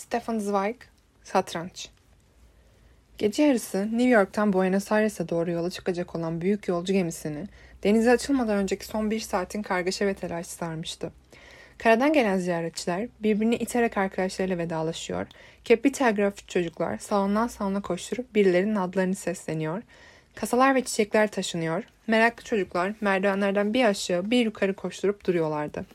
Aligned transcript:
Stefan 0.00 0.38
Zweig, 0.38 0.76
Satranç 1.24 1.88
Gece 3.18 3.42
yarısı 3.42 3.78
New 3.82 4.08
York'tan 4.08 4.52
Buenos 4.52 4.92
Aires'e 4.92 5.28
doğru 5.28 5.50
yola 5.50 5.70
çıkacak 5.70 6.14
olan 6.14 6.40
büyük 6.40 6.68
yolcu 6.68 6.92
gemisini 6.92 7.44
denize 7.84 8.10
açılmadan 8.10 8.56
önceki 8.56 8.86
son 8.86 9.10
bir 9.10 9.20
saatin 9.20 9.62
kargaşa 9.62 10.06
ve 10.06 10.14
telaş 10.14 10.46
sarmıştı. 10.46 11.12
Karadan 11.78 12.12
gelen 12.12 12.38
ziyaretçiler 12.38 13.08
birbirini 13.22 13.54
iterek 13.56 13.98
arkadaşlarıyla 13.98 14.58
vedalaşıyor, 14.58 15.26
kepli 15.64 15.92
telgraf 15.92 16.48
çocuklar 16.48 16.98
salondan 16.98 17.46
salona 17.46 17.82
koşturup 17.82 18.34
birilerinin 18.34 18.76
adlarını 18.76 19.14
sesleniyor, 19.14 19.82
kasalar 20.34 20.74
ve 20.74 20.84
çiçekler 20.84 21.30
taşınıyor, 21.30 21.84
meraklı 22.06 22.44
çocuklar 22.44 22.94
merdivenlerden 23.00 23.74
bir 23.74 23.84
aşağı 23.84 24.30
bir 24.30 24.44
yukarı 24.44 24.74
koşturup 24.74 25.26
duruyorlardı. 25.26 25.86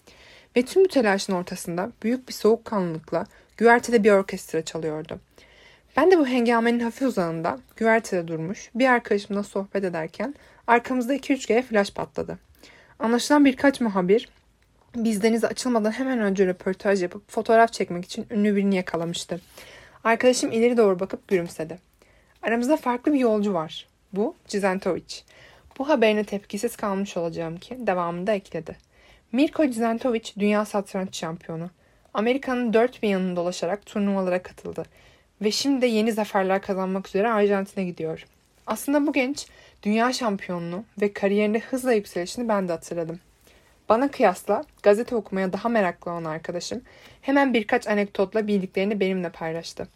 Ve 0.55 0.65
tüm 0.65 0.83
bu 0.83 0.87
telaşın 0.87 1.33
ortasında 1.33 1.91
büyük 2.03 2.27
bir 2.27 2.33
soğukkanlılıkla 2.33 3.25
güvertede 3.57 4.03
bir 4.03 4.11
orkestra 4.11 4.61
çalıyordu. 4.61 5.19
Ben 5.97 6.11
de 6.11 6.19
bu 6.19 6.27
hengamenin 6.27 6.79
hafif 6.79 7.07
uzağında 7.07 7.59
güvertede 7.75 8.27
durmuş 8.27 8.69
bir 8.75 8.87
arkadaşımla 8.87 9.43
sohbet 9.43 9.83
ederken 9.83 10.35
arkamızda 10.67 11.15
2-3 11.15 11.47
kere 11.47 11.61
flash 11.61 11.93
patladı. 11.93 12.39
Anlaşılan 12.99 13.45
birkaç 13.45 13.81
muhabir 13.81 14.29
biz 14.95 15.23
denize 15.23 15.47
açılmadan 15.47 15.91
hemen 15.91 16.19
önce 16.19 16.47
röportaj 16.47 17.03
yapıp 17.03 17.31
fotoğraf 17.31 17.73
çekmek 17.73 18.05
için 18.05 18.25
ünlü 18.31 18.55
birini 18.55 18.75
yakalamıştı. 18.75 19.41
Arkadaşım 20.03 20.51
ileri 20.51 20.77
doğru 20.77 20.99
bakıp 20.99 21.27
gülümsedi. 21.27 21.79
Aramızda 22.43 22.77
farklı 22.77 23.13
bir 23.13 23.19
yolcu 23.19 23.53
var. 23.53 23.87
Bu 24.13 24.35
Cizentovic. 24.47 25.21
Bu 25.79 25.89
haberine 25.89 26.23
tepkisiz 26.23 26.75
kalmış 26.75 27.17
olacağım 27.17 27.57
ki 27.57 27.77
devamında 27.79 28.31
ekledi. 28.31 28.75
Mirko 29.31 29.65
Cizentovic 29.65 30.31
dünya 30.39 30.65
satranç 30.65 31.17
şampiyonu. 31.17 31.69
Amerika'nın 32.15 32.73
dört 32.73 33.03
bir 33.03 33.09
yanını 33.09 33.35
dolaşarak 33.35 33.85
turnuvalara 33.85 34.43
katıldı. 34.43 34.85
Ve 35.41 35.51
şimdi 35.51 35.81
de 35.81 35.87
yeni 35.87 36.11
zaferler 36.11 36.61
kazanmak 36.61 37.07
üzere 37.07 37.31
Arjantin'e 37.31 37.85
gidiyor. 37.85 38.25
Aslında 38.67 39.07
bu 39.07 39.13
genç 39.13 39.47
dünya 39.83 40.13
şampiyonluğu 40.13 40.83
ve 41.01 41.13
kariyerinde 41.13 41.59
hızla 41.59 41.93
yükselişini 41.93 42.49
ben 42.49 42.67
de 42.67 42.71
hatırladım. 42.71 43.19
Bana 43.89 44.11
kıyasla 44.11 44.63
gazete 44.83 45.15
okumaya 45.15 45.53
daha 45.53 45.69
meraklı 45.69 46.11
olan 46.11 46.23
arkadaşım 46.23 46.81
hemen 47.21 47.53
birkaç 47.53 47.87
anekdotla 47.87 48.47
bildiklerini 48.47 48.99
benimle 48.99 49.29
paylaştı. 49.29 49.87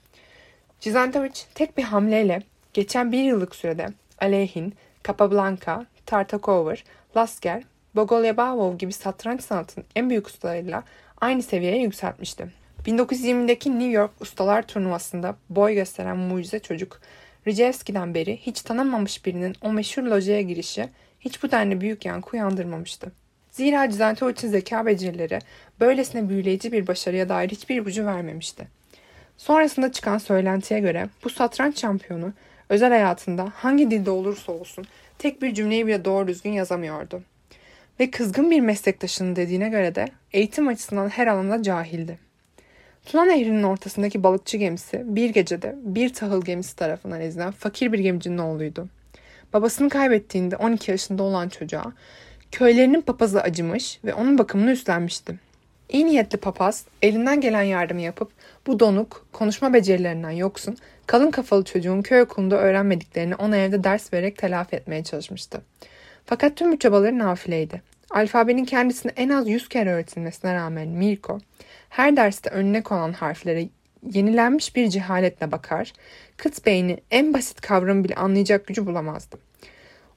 Cizentovic 0.80 1.34
tek 1.56 1.78
bir 1.78 1.84
hamleyle 1.84 2.42
geçen 2.74 3.12
bir 3.12 3.24
yıllık 3.24 3.56
sürede 3.56 3.88
Aleyhin, 4.22 4.74
Capablanca, 5.08 5.86
Tartakover, 6.06 6.84
Lasker, 7.18 7.64
Bogolyabavov 7.96 8.78
gibi 8.78 8.94
satranç 8.94 9.42
sanatının 9.42 9.86
en 9.96 10.10
büyük 10.10 10.28
ustalarıyla 10.28 10.84
aynı 11.22 11.44
seviyeye 11.44 11.82
yükseltmişti. 11.82 12.48
1920'deki 12.86 13.72
New 13.72 13.92
York 13.92 14.12
Ustalar 14.20 14.68
Turnuvası'nda 14.68 15.36
boy 15.50 15.74
gösteren 15.74 16.18
mucize 16.18 16.60
çocuk 16.60 17.02
Rijevski'den 17.48 18.14
beri 18.14 18.38
hiç 18.38 18.62
tanınmamış 18.62 19.26
birinin 19.26 19.56
o 19.62 19.74
meşhur 19.74 20.04
lojaya 20.04 20.42
girişi 20.42 20.90
hiç 21.20 21.44
bu 21.44 21.52
denli 21.52 21.82
büyük 21.82 22.06
yankı 22.06 22.38
uyandırmamıştı. 22.38 23.12
Zira 23.52 23.90
Cizentovic'in 23.90 24.48
zeka 24.48 24.86
becerileri 24.86 25.40
böylesine 25.80 26.30
büyüleyici 26.30 26.72
bir 26.72 26.88
başarıya 26.88 27.30
dair 27.30 27.50
hiçbir 27.50 27.76
ipucu 27.76 28.06
vermemişti. 28.06 28.68
Sonrasında 29.38 29.92
çıkan 29.92 30.18
söylentiye 30.18 30.80
göre 30.80 31.10
bu 31.24 31.30
satranç 31.30 31.80
şampiyonu 31.82 32.34
özel 32.70 32.90
hayatında 32.90 33.52
hangi 33.56 33.92
dilde 33.92 34.12
olursa 34.12 34.52
olsun 34.52 34.86
tek 35.18 35.42
bir 35.42 35.54
cümleyi 35.54 35.88
bile 35.88 36.06
doğru 36.06 36.28
düzgün 36.28 36.52
yazamıyordu. 36.52 37.24
Ve 38.00 38.12
kızgın 38.12 38.52
bir 38.52 38.60
meslektaşının 38.60 39.36
dediğine 39.36 39.70
göre 39.70 39.96
de 39.96 40.06
eğitim 40.34 40.68
açısından 40.68 41.10
her 41.10 41.28
alanda 41.28 41.64
cahildi. 41.64 42.20
Tuna 43.06 43.26
Nehri'nin 43.26 43.64
ortasındaki 43.64 44.24
balıkçı 44.24 44.58
gemisi 44.58 45.04
bir 45.06 45.30
gecede 45.30 45.76
bir 45.82 46.14
tahıl 46.14 46.46
gemisi 46.46 46.76
tarafından 46.76 47.22
ezilen 47.22 47.52
fakir 47.52 47.94
bir 47.94 48.00
gemicinin 48.00 48.38
oğluydu. 48.38 48.88
Babasını 49.54 49.90
kaybettiğinde 49.90 50.56
12 50.58 50.92
yaşında 50.92 51.24
olan 51.24 51.50
çocuğa 51.50 51.94
köylerinin 52.52 53.02
papazı 53.02 53.42
acımış 53.42 54.00
ve 54.06 54.14
onun 54.14 54.38
bakımını 54.38 54.72
üstlenmişti. 54.72 55.36
İyi 55.90 56.06
niyetli 56.06 56.38
papaz 56.38 56.86
elinden 57.02 57.42
gelen 57.42 57.64
yardımı 57.64 58.02
yapıp 58.02 58.32
bu 58.68 58.80
donuk, 58.80 59.26
konuşma 59.34 59.74
becerilerinden 59.74 60.32
yoksun, 60.32 60.78
kalın 61.08 61.32
kafalı 61.32 61.64
çocuğun 61.64 62.02
köy 62.02 62.22
okulunda 62.22 62.58
öğrenmediklerini 62.58 63.36
ona 63.36 63.58
evde 63.58 63.84
ders 63.84 64.14
vererek 64.14 64.38
telafi 64.38 64.76
etmeye 64.76 65.04
çalışmıştı. 65.04 65.62
Fakat 66.30 66.58
tüm 66.58 66.72
bu 66.72 66.80
çabaları 66.80 67.20
nafileydi. 67.20 67.82
Alfabenin 68.12 68.66
kendisine 68.66 69.12
en 69.16 69.30
az 69.30 69.50
100 69.50 69.70
kere 69.70 69.92
öğretilmesine 69.92 70.54
rağmen 70.54 70.88
Mirko, 70.88 71.40
her 71.90 72.18
derste 72.18 72.50
önüne 72.50 72.84
konan 72.84 73.14
harflere 73.14 73.70
yenilenmiş 74.14 74.76
bir 74.76 74.90
cehaletle 74.90 75.52
bakar, 75.52 75.94
kıt 76.38 76.66
beyni 76.66 76.98
en 77.12 77.34
basit 77.34 77.62
kavramı 77.62 78.04
bile 78.04 78.16
anlayacak 78.16 78.68
gücü 78.68 78.86
bulamazdı. 78.86 79.38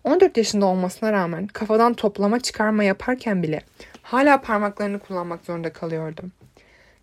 14 0.05 0.37
yaşında 0.37 0.67
olmasına 0.67 1.13
rağmen 1.13 1.47
kafadan 1.47 1.95
toplama 1.95 2.41
çıkarma 2.41 2.85
yaparken 2.85 3.43
bile 3.43 3.61
hala 4.03 4.41
parmaklarını 4.41 4.99
kullanmak 4.99 5.45
zorunda 5.45 5.73
kalıyordu. 5.73 6.23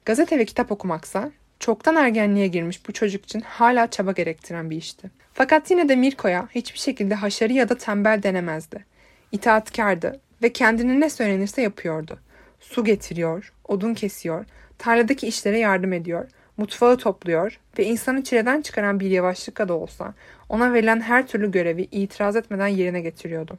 Gazete 0.06 0.40
ve 0.40 0.46
kitap 0.46 0.72
okumaksa 0.72 1.32
çoktan 1.60 1.96
ergenliğe 1.96 2.48
girmiş 2.48 2.88
bu 2.88 2.94
çocuk 2.94 3.26
için 3.26 3.42
hala 3.42 3.90
çaba 3.90 4.12
gerektiren 4.12 4.70
bir 4.70 4.78
işti. 4.78 5.10
Fakat 5.34 5.72
yine 5.72 5.90
de 5.90 5.96
Mirko'ya 5.96 6.48
hiçbir 6.56 6.80
şekilde 6.80 7.16
haşarı 7.16 7.54
ya 7.54 7.70
da 7.70 7.78
tembel 7.78 8.24
denemezdi. 8.24 8.86
İtaatkardı 9.32 10.20
ve 10.44 10.54
kendine 10.54 11.00
ne 11.00 11.10
söylenirse 11.10 11.62
yapıyordu. 11.62 12.20
Su 12.60 12.84
getiriyor, 12.84 13.54
odun 13.68 13.94
kesiyor, 13.94 14.46
tarladaki 14.78 15.28
işlere 15.28 15.60
yardım 15.60 15.94
ediyor, 15.94 16.28
mutfağı 16.58 16.98
topluyor 16.98 17.60
ve 17.80 17.86
insanı 17.86 18.24
çileden 18.24 18.62
çıkaran 18.62 19.00
bir 19.00 19.10
yavaşlıkla 19.10 19.68
da 19.68 19.74
olsa 19.74 20.14
ona 20.50 20.74
verilen 20.74 21.02
her 21.02 21.28
türlü 21.28 21.52
görevi 21.52 21.88
itiraz 21.92 22.36
etmeden 22.36 22.68
yerine 22.68 23.02
getiriyordu. 23.02 23.58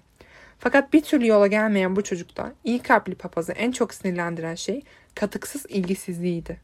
Fakat 0.58 0.92
bir 0.92 1.00
türlü 1.00 1.26
yola 1.26 1.46
gelmeyen 1.46 1.96
bu 1.96 2.04
çocukta 2.04 2.52
iyi 2.64 2.78
kalpli 2.78 3.14
papazı 3.14 3.52
en 3.52 3.72
çok 3.72 3.94
sinirlendiren 3.94 4.54
şey 4.54 4.82
katıksız 5.14 5.66
ilgisizliğiydi. 5.68 6.56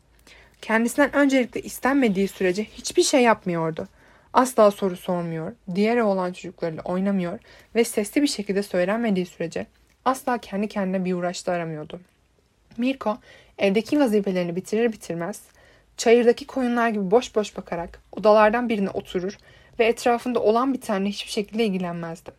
Kendisinden 0.63 1.17
öncelikle 1.17 1.63
istenmediği 1.63 2.29
sürece 2.29 2.65
hiçbir 2.65 3.03
şey 3.03 3.23
yapmıyordu. 3.23 3.89
Asla 4.37 4.71
soru 4.71 4.97
sormuyor, 4.97 5.53
diğer 5.75 5.97
olan 5.97 6.33
çocuklarıyla 6.33 6.83
oynamıyor 6.83 7.39
ve 7.75 7.85
sesli 7.85 8.23
bir 8.23 8.27
şekilde 8.27 8.63
söylenmediği 8.63 9.27
sürece 9.27 9.67
asla 10.05 10.39
kendi 10.39 10.69
kendine 10.69 11.05
bir 11.05 11.15
uğraşta 11.15 11.53
aramıyordu. 11.53 12.01
Mirko 12.77 13.19
evdeki 13.59 14.01
vazifelerini 14.01 14.57
bitirir 14.57 14.93
bitirmez 14.93 15.43
çayırdaki 15.97 16.47
koyunlar 16.47 16.89
gibi 16.89 17.11
boş 17.11 17.37
boş 17.37 17.57
bakarak 17.57 18.01
odalardan 18.13 18.69
birine 18.69 18.91
oturur 18.91 19.39
ve 19.79 19.87
etrafında 19.87 20.41
olan 20.41 20.75
bitenle 20.75 21.09
hiçbir 21.09 21.31
şekilde 21.31 21.65
ilgilenmezdi. 21.65 22.31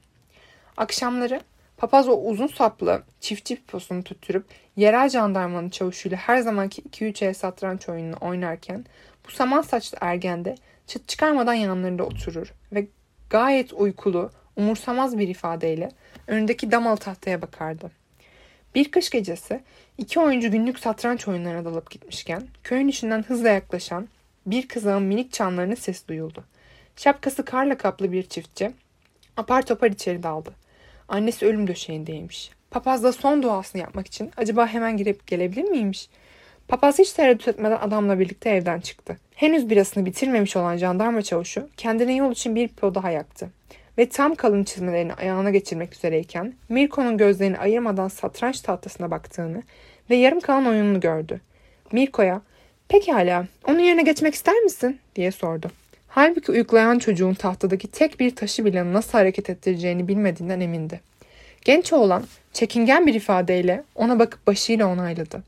Akşamları 0.77 1.41
papaz 1.77 2.07
o 2.07 2.21
uzun 2.21 2.47
saplı 2.47 3.03
çiftçi 3.21 3.55
piposunu 3.55 4.03
tutturup 4.03 4.45
yerel 4.75 5.09
jandarmanın 5.09 5.69
çavuşuyla 5.69 6.17
her 6.17 6.37
zamanki 6.37 6.81
2-3 6.81 7.25
el 7.25 7.33
satranç 7.33 7.89
oyununu 7.89 8.17
oynarken 8.21 8.85
bu 9.27 9.31
saman 9.31 9.61
saçlı 9.61 9.97
ergende 10.01 10.55
çıt 10.87 11.07
çıkarmadan 11.07 11.53
yanlarında 11.53 12.03
oturur 12.03 12.53
ve 12.71 12.87
gayet 13.29 13.73
uykulu, 13.73 14.31
umursamaz 14.55 15.17
bir 15.17 15.27
ifadeyle 15.27 15.91
önündeki 16.27 16.71
damalı 16.71 16.97
tahtaya 16.97 17.41
bakardı. 17.41 17.91
Bir 18.75 18.91
kış 18.91 19.09
gecesi 19.09 19.61
iki 19.97 20.19
oyuncu 20.19 20.51
günlük 20.51 20.79
satranç 20.79 21.27
oyunlarına 21.27 21.65
dalıp 21.65 21.91
gitmişken 21.91 22.47
köyün 22.63 22.87
içinden 22.87 23.23
hızla 23.23 23.49
yaklaşan 23.49 24.07
bir 24.45 24.67
kızağın 24.67 25.03
minik 25.03 25.33
çanlarının 25.33 25.75
ses 25.75 26.07
duyuldu. 26.07 26.43
Şapkası 26.95 27.45
karla 27.45 27.77
kaplı 27.77 28.11
bir 28.11 28.23
çiftçi 28.23 28.71
apar 29.37 29.65
topar 29.65 29.91
içeri 29.91 30.23
daldı. 30.23 30.53
Annesi 31.07 31.45
ölüm 31.45 31.67
döşeğindeymiş. 31.67 32.51
Papaz 32.71 33.03
da 33.03 33.13
son 33.13 33.43
duasını 33.43 33.81
yapmak 33.81 34.07
için 34.07 34.31
acaba 34.37 34.67
hemen 34.67 34.97
girip 34.97 35.27
gelebilir 35.27 35.63
miymiş? 35.63 36.09
Papaz 36.67 36.99
hiç 36.99 37.11
tereddüt 37.11 37.47
etmeden 37.47 37.77
adamla 37.77 38.19
birlikte 38.19 38.49
evden 38.49 38.79
çıktı. 38.79 39.17
Henüz 39.35 39.69
birasını 39.69 40.05
bitirmemiş 40.05 40.55
olan 40.55 40.77
jandarma 40.77 41.21
çavuşu 41.21 41.69
kendine 41.77 42.15
yol 42.15 42.31
için 42.31 42.55
bir 42.55 42.67
pipo 42.67 42.95
daha 42.95 43.09
yaktı 43.09 43.49
ve 43.97 44.09
tam 44.09 44.35
kalın 44.35 44.63
çizmelerini 44.63 45.13
ayağına 45.13 45.49
geçirmek 45.49 45.93
üzereyken 45.93 46.53
Mirko'nun 46.69 47.17
gözlerini 47.17 47.57
ayırmadan 47.57 48.07
satranç 48.07 48.61
tahtasına 48.61 49.11
baktığını 49.11 49.63
ve 50.09 50.15
yarım 50.15 50.39
kalan 50.39 50.65
oyununu 50.65 50.99
gördü. 50.99 51.41
Mirko'ya 51.91 52.41
pekala 52.87 53.45
onun 53.67 53.79
yerine 53.79 54.01
geçmek 54.03 54.33
ister 54.33 54.59
misin 54.59 54.99
diye 55.15 55.31
sordu. 55.31 55.71
Halbuki 56.07 56.51
uyuklayan 56.51 56.99
çocuğun 56.99 57.33
tahtadaki 57.33 57.87
tek 57.87 58.19
bir 58.19 58.35
taşı 58.35 58.65
bile 58.65 58.93
nasıl 58.93 59.11
hareket 59.11 59.49
ettireceğini 59.49 60.07
bilmediğinden 60.07 60.59
emindi. 60.59 61.01
Genç 61.65 61.93
oğlan 61.93 62.23
çekingen 62.53 63.07
bir 63.07 63.13
ifadeyle 63.13 63.83
ona 63.95 64.19
bakıp 64.19 64.47
başıyla 64.47 64.87
onayladı 64.87 65.43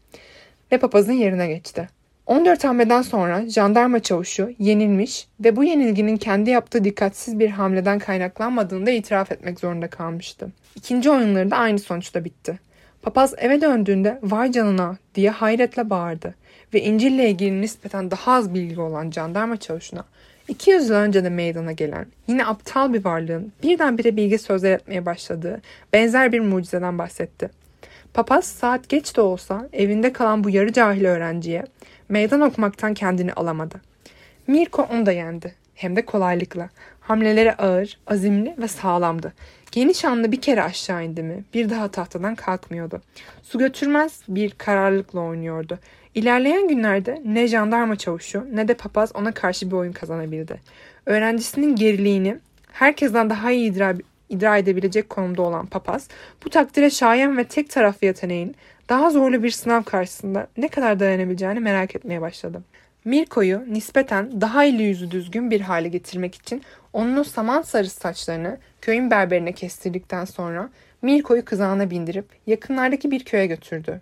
ve 0.72 0.78
papazın 0.78 1.14
yerine 1.14 1.48
geçti. 1.48 1.90
14 2.26 2.64
hamleden 2.64 3.02
sonra 3.02 3.50
jandarma 3.50 4.00
çavuşu 4.00 4.54
yenilmiş 4.60 5.28
ve 5.40 5.56
bu 5.56 5.64
yenilginin 5.64 6.18
kendi 6.18 6.50
yaptığı 6.50 6.84
dikkatsiz 6.84 7.40
bir 7.40 7.50
hamleden 7.50 8.00
kaynaklanmadığını 8.00 8.86
da 8.86 8.92
itiraf 8.92 9.32
etmek 9.32 9.60
zorunda 9.60 9.88
kalmıştı. 9.88 10.50
İkinci 10.76 11.12
oyunları 11.12 11.52
da 11.52 11.58
aynı 11.58 11.80
sonuçta 11.80 12.26
bitti. 12.26 12.60
Papaz 13.02 13.34
eve 13.38 13.62
döndüğünde 13.62 14.20
vay 14.24 14.52
canına 14.52 14.98
diye 15.16 15.30
hayretle 15.30 15.90
bağırdı 15.90 16.36
ve 16.74 16.82
İncil'le 16.82 17.30
ilgili 17.30 17.62
nispeten 17.62 18.12
daha 18.12 18.34
az 18.34 18.54
bilgi 18.54 18.82
olan 18.82 19.12
jandarma 19.12 19.58
çavuşuna 19.58 20.04
200 20.50 20.90
yıl 20.90 20.96
önce 20.96 21.24
de 21.24 21.30
meydana 21.30 21.72
gelen, 21.72 22.06
yine 22.28 22.46
aptal 22.46 22.94
bir 22.94 23.06
varlığın 23.06 23.54
birdenbire 23.64 24.16
bilgi 24.16 24.38
sözler 24.38 24.72
etmeye 24.72 25.06
başladığı 25.06 25.62
benzer 25.94 26.32
bir 26.32 26.40
mucizeden 26.40 26.98
bahsetti. 26.98 27.50
Papaz 28.14 28.46
saat 28.46 28.90
geç 28.90 29.18
de 29.18 29.22
olsa 29.22 29.70
evinde 29.74 30.14
kalan 30.14 30.44
bu 30.44 30.50
yarı 30.50 30.74
cahil 30.74 31.06
öğrenciye 31.06 31.66
meydan 32.10 32.42
okumaktan 32.42 32.94
kendini 32.94 33.34
alamadı. 33.34 33.82
Mirko 34.48 34.88
onu 34.92 35.06
da 35.06 35.12
yendi. 35.12 35.56
Hem 35.76 35.96
de 35.96 36.06
kolaylıkla. 36.06 36.70
Hamleleri 37.02 37.54
ağır, 37.54 37.98
azimli 38.08 38.56
ve 38.58 38.68
sağlamdı. 38.68 39.34
Geniş 39.72 40.06
anlı 40.06 40.32
bir 40.32 40.42
kere 40.42 40.64
aşağı 40.64 41.06
indi 41.06 41.24
mi 41.24 41.44
bir 41.54 41.70
daha 41.70 41.88
tahtadan 41.88 42.36
kalkmıyordu. 42.36 43.02
Su 43.44 43.60
götürmez 43.60 44.22
bir 44.28 44.52
kararlılıkla 44.52 45.20
oynuyordu. 45.20 45.80
İlerleyen 46.16 46.68
günlerde 46.68 47.22
ne 47.26 47.48
jandarma 47.48 47.96
çavuşu 47.96 48.48
ne 48.52 48.68
de 48.68 48.74
papaz 48.74 49.12
ona 49.16 49.32
karşı 49.32 49.72
bir 49.72 49.76
oyun 49.76 49.92
kazanabildi. 49.92 50.62
Öğrencisinin 51.06 51.76
geriliğini 51.76 52.38
herkesten 52.72 53.30
daha 53.30 53.52
iyi 53.52 53.72
idra, 53.72 53.96
idra 54.30 54.58
edebilecek 54.58 55.10
konumda 55.10 55.42
olan 55.42 55.66
papaz 55.66 56.08
bu 56.46 56.50
takdire 56.50 56.90
şayan 56.90 57.38
ve 57.38 57.44
tek 57.44 57.70
taraflı 57.70 58.08
yeteneğin 58.08 58.56
daha 58.90 59.10
zorlu 59.10 59.44
bir 59.44 59.52
sınav 59.52 59.84
karşısında 59.84 60.48
ne 60.58 60.68
kadar 60.68 61.00
dayanabileceğini 61.00 61.60
merak 61.60 61.96
etmeye 61.96 62.22
başladı. 62.22 62.64
Mirko'yu 63.06 63.64
nispeten 63.68 64.42
daha 64.42 64.66
eli 64.66 64.84
yüzü 64.84 65.12
düzgün 65.12 65.52
bir 65.52 65.62
hale 65.62 65.88
getirmek 65.88 66.36
için 66.36 66.62
onun 66.94 67.18
o 67.18 67.24
saman 67.24 67.62
sarısı 67.62 68.00
saçlarını 68.00 68.58
köyün 68.82 69.12
berberine 69.12 69.52
kestirdikten 69.52 70.26
sonra 70.26 70.70
Mirko'yu 71.02 71.46
kızağına 71.46 71.90
bindirip 71.90 72.26
yakınlardaki 72.48 73.12
bir 73.12 73.24
köye 73.24 73.46
götürdü. 73.46 74.02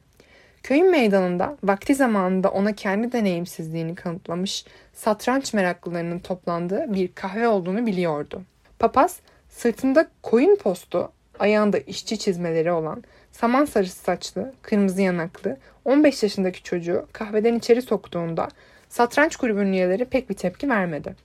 Köyün 0.63 0.91
meydanında 0.91 1.57
vakti 1.63 1.95
zamanında 1.95 2.51
ona 2.51 2.73
kendi 2.73 3.11
deneyimsizliğini 3.11 3.95
kanıtlamış 3.95 4.65
satranç 4.93 5.53
meraklılarının 5.53 6.19
toplandığı 6.19 6.93
bir 6.93 7.07
kahve 7.07 7.47
olduğunu 7.47 7.85
biliyordu. 7.85 8.41
Papaz 8.79 9.19
sırtında 9.57 10.07
koyun 10.23 10.55
postu, 10.55 11.11
ayağında 11.39 11.77
işçi 11.77 12.19
çizmeleri 12.19 12.71
olan 12.71 13.03
saman 13.31 13.65
sarısı 13.65 14.03
saçlı, 14.03 14.53
kırmızı 14.61 15.01
yanaklı 15.01 15.57
15 15.85 16.23
yaşındaki 16.23 16.63
çocuğu 16.63 17.07
kahveden 17.13 17.55
içeri 17.55 17.81
soktuğunda 17.81 18.47
satranç 18.89 19.35
kulübünün 19.35 19.73
üyeleri 19.73 20.05
pek 20.05 20.29
bir 20.29 20.35
tepki 20.35 20.69
vermedi. 20.69 21.15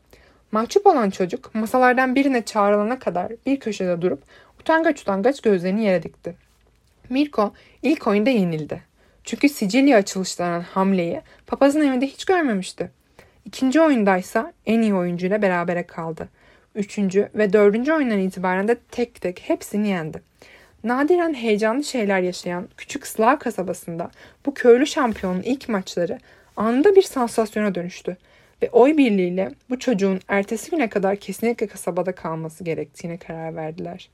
Mahcup 0.53 0.87
olan 0.87 1.11
çocuk 1.11 1.55
masalardan 1.55 2.15
birine 2.15 2.43
çağrılana 2.45 2.99
kadar 2.99 3.33
bir 3.47 3.61
köşede 3.61 4.03
durup 4.03 4.23
utangaç 4.61 5.03
utangaç 5.03 5.41
gözlerini 5.41 5.85
yere 5.85 6.03
dikti. 6.03 6.35
Mirko 7.09 7.53
ilk 7.83 8.07
oyunda 8.07 8.31
yenildi. 8.31 8.83
Çünkü 9.25 9.49
Sicilya 9.49 9.99
açılışlanan 9.99 10.61
hamleyi 10.61 11.21
papazın 11.47 11.89
evinde 11.89 12.07
hiç 12.07 12.25
görmemişti. 12.25 12.91
İkinci 13.45 13.81
oyundaysa 13.81 14.53
en 14.67 14.83
iyi 14.83 14.95
oyuncuyla 14.95 15.43
berabere 15.43 15.87
kaldı. 15.87 16.29
Üçüncü 16.75 17.29
ve 17.35 17.53
dördüncü 17.53 17.93
oyundan 17.93 18.19
itibaren 18.19 18.69
de 18.69 18.77
tek 18.91 19.21
tek 19.21 19.41
hepsini 19.41 19.89
yendi. 19.89 20.23
Nadiren 20.85 21.35
heyecanlı 21.35 21.85
şeyler 21.85 22.21
yaşayan 22.21 22.69
küçük 22.77 23.07
Slav 23.07 23.39
kasabasında 23.39 24.11
bu 24.47 24.55
köylü 24.55 24.87
şampiyonun 24.87 25.43
ilk 25.43 25.69
maçları 25.69 26.19
anında 26.57 26.97
bir 26.97 27.03
sansasyona 27.03 27.75
dönüştü 27.75 28.17
ve 28.63 28.71
oy 28.71 28.97
birliğiyle 28.97 29.51
bu 29.71 29.79
çocuğun 29.79 30.21
ertesi 30.29 30.71
güne 30.71 30.89
kadar 30.89 31.17
kesinlikle 31.17 31.67
kasabada 31.67 32.13
kalması 32.13 32.65
gerektiğine 32.65 33.17
karar 33.17 33.57
verdiler. 33.57 34.09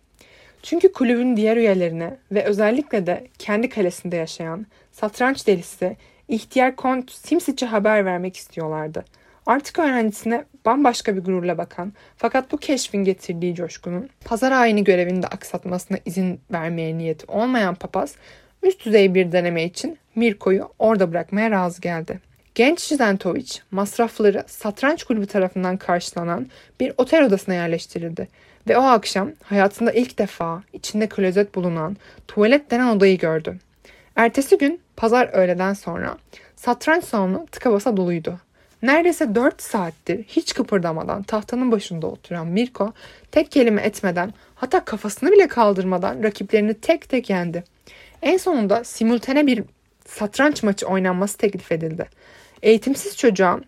Çünkü 0.62 0.92
kulübün 0.92 1.36
diğer 1.36 1.56
üyelerine 1.56 2.16
ve 2.32 2.44
özellikle 2.44 3.06
de 3.06 3.26
kendi 3.38 3.68
kalesinde 3.68 4.16
yaşayan 4.16 4.66
satranç 4.92 5.46
delisi 5.46 5.96
ihtiyar 6.28 6.76
Kont 6.76 7.10
Simsic'e 7.10 7.66
haber 7.66 8.04
vermek 8.04 8.36
istiyorlardı. 8.36 9.04
Artık 9.48 9.78
öğrencisine 9.78 10.44
bambaşka 10.64 11.16
bir 11.16 11.20
gururla 11.20 11.58
bakan 11.58 11.92
fakat 12.16 12.52
bu 12.52 12.56
keşfin 12.56 13.04
getirdiği 13.04 13.54
coşkunun 13.54 14.08
pazar 14.24 14.52
ayini 14.52 14.84
görevini 14.84 15.22
de 15.22 15.26
aksatmasına 15.26 15.98
izin 16.06 16.40
vermeye 16.52 16.98
niyeti 16.98 17.26
olmayan 17.28 17.74
papaz 17.74 18.14
üst 18.62 18.84
düzey 18.84 19.14
bir 19.14 19.32
deneme 19.32 19.64
için 19.64 19.98
Mirko'yu 20.14 20.68
orada 20.78 21.12
bırakmaya 21.12 21.50
razı 21.50 21.80
geldi. 21.80 22.20
Genç 22.54 22.80
Zidentovic 22.80 23.52
masrafları 23.70 24.44
satranç 24.46 25.04
kulübü 25.04 25.26
tarafından 25.26 25.76
karşılanan 25.76 26.46
bir 26.80 26.92
otel 26.96 27.24
odasına 27.24 27.54
yerleştirildi 27.54 28.28
ve 28.68 28.78
o 28.78 28.82
akşam 28.82 29.30
hayatında 29.42 29.92
ilk 29.92 30.18
defa 30.18 30.62
içinde 30.72 31.08
klozet 31.08 31.54
bulunan 31.54 31.96
tuvalet 32.28 32.70
denen 32.70 32.96
odayı 32.96 33.18
gördü. 33.18 33.58
Ertesi 34.16 34.58
gün 34.58 34.80
pazar 34.96 35.30
öğleden 35.32 35.72
sonra 35.72 36.18
satranç 36.56 37.04
salonu 37.04 37.46
tıka 37.52 37.72
basa 37.72 37.96
doluydu. 37.96 38.38
Neredeyse 38.82 39.34
4 39.34 39.62
saattir 39.62 40.24
hiç 40.24 40.54
kıpırdamadan 40.54 41.22
tahtanın 41.22 41.72
başında 41.72 42.06
oturan 42.06 42.46
Mirko 42.46 42.92
tek 43.32 43.50
kelime 43.50 43.82
etmeden 43.82 44.34
hatta 44.54 44.84
kafasını 44.84 45.32
bile 45.32 45.48
kaldırmadan 45.48 46.22
rakiplerini 46.22 46.74
tek 46.74 47.08
tek 47.08 47.30
yendi. 47.30 47.64
En 48.22 48.36
sonunda 48.36 48.84
simultane 48.84 49.46
bir 49.46 49.64
satranç 50.06 50.62
maçı 50.62 50.86
oynanması 50.86 51.38
teklif 51.38 51.72
edildi. 51.72 52.08
Eğitimsiz 52.62 53.16
çocuğa 53.16 53.60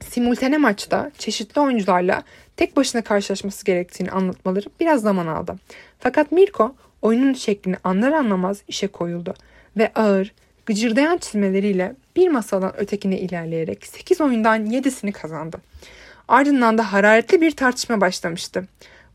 simultane 0.00 0.58
maçta 0.58 1.10
çeşitli 1.18 1.60
oyuncularla 1.60 2.22
tek 2.56 2.76
başına 2.76 3.02
karşılaşması 3.02 3.64
gerektiğini 3.64 4.10
anlatmaları 4.10 4.66
biraz 4.80 5.02
zaman 5.02 5.26
aldı. 5.26 5.56
Fakat 5.98 6.32
Mirko 6.32 6.74
oyunun 7.02 7.32
şeklini 7.32 7.76
anlar 7.84 8.12
anlamaz 8.12 8.62
işe 8.68 8.86
koyuldu 8.86 9.34
ve 9.76 9.92
ağır, 9.94 10.32
gıcırdayan 10.68 11.18
çizmeleriyle 11.18 11.94
bir 12.16 12.28
masadan 12.28 12.80
ötekine 12.80 13.18
ilerleyerek 13.18 13.86
8 13.86 14.20
oyundan 14.20 14.66
7'sini 14.66 15.12
kazandı. 15.12 15.58
Ardından 16.28 16.78
da 16.78 16.92
hararetli 16.92 17.40
bir 17.40 17.50
tartışma 17.50 18.00
başlamıştı. 18.00 18.64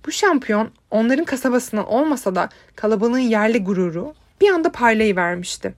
Bu 0.05 0.11
şampiyon 0.11 0.69
onların 0.91 1.25
kasabasından 1.25 1.87
olmasa 1.87 2.35
da 2.35 2.49
kalabalığın 2.75 3.17
yerli 3.17 3.63
gururu 3.63 4.13
bir 4.41 4.49
anda 4.49 4.71
parlayıvermişti. 4.71 5.73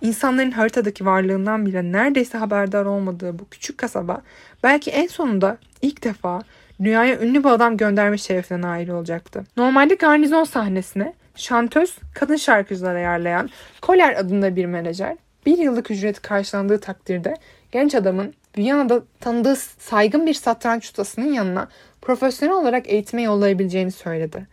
İnsanların 0.00 0.50
haritadaki 0.50 1.06
varlığından 1.06 1.66
bile 1.66 1.92
neredeyse 1.92 2.38
haberdar 2.38 2.84
olmadığı 2.84 3.38
bu 3.38 3.48
küçük 3.50 3.78
kasaba 3.78 4.22
belki 4.62 4.90
en 4.90 5.06
sonunda 5.06 5.58
ilk 5.82 6.04
defa 6.04 6.42
dünyaya 6.82 7.20
ünlü 7.20 7.44
bir 7.44 7.48
adam 7.48 7.76
gönderme 7.76 8.18
şerefine 8.18 8.60
nail 8.60 8.88
olacaktı. 8.88 9.44
Normalde 9.56 9.94
garnizon 9.94 10.44
sahnesine 10.44 11.14
şantöz 11.38 11.96
kadın 12.14 12.36
şarkıcılar 12.36 12.94
ayarlayan 12.94 13.50
Koller 13.82 14.14
adında 14.14 14.56
bir 14.56 14.64
menajer 14.64 15.16
bir 15.46 15.58
yıllık 15.58 15.90
ücreti 15.90 16.22
karşılandığı 16.22 16.80
takdirde 16.80 17.34
genç 17.72 17.94
adamın 17.94 18.34
Viyana'da 18.58 19.02
tanıdığı 19.20 19.56
saygın 19.56 20.26
bir 20.26 20.34
satranç 20.34 20.84
ustasının 20.84 21.32
yanına 21.32 21.68
profesyonel 22.02 22.56
olarak 22.56 22.88
eğitime 22.88 23.22
yollayabileceğini 23.22 23.92
söyledi. 23.92 24.46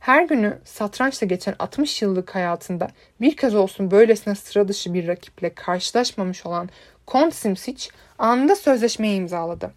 Her 0.00 0.22
günü 0.22 0.58
satrançla 0.64 1.26
geçen 1.26 1.54
60 1.58 2.02
yıllık 2.02 2.34
hayatında 2.34 2.88
bir 3.20 3.36
kez 3.36 3.54
olsun 3.54 3.90
böylesine 3.90 4.34
sıra 4.34 4.68
dışı 4.68 4.94
bir 4.94 5.08
rakiple 5.08 5.54
karşılaşmamış 5.54 6.46
olan 6.46 6.68
Kont 7.06 7.34
Simsic 7.34 7.88
anında 8.18 8.56
sözleşmeyi 8.56 9.16
imzaladı. 9.16 9.72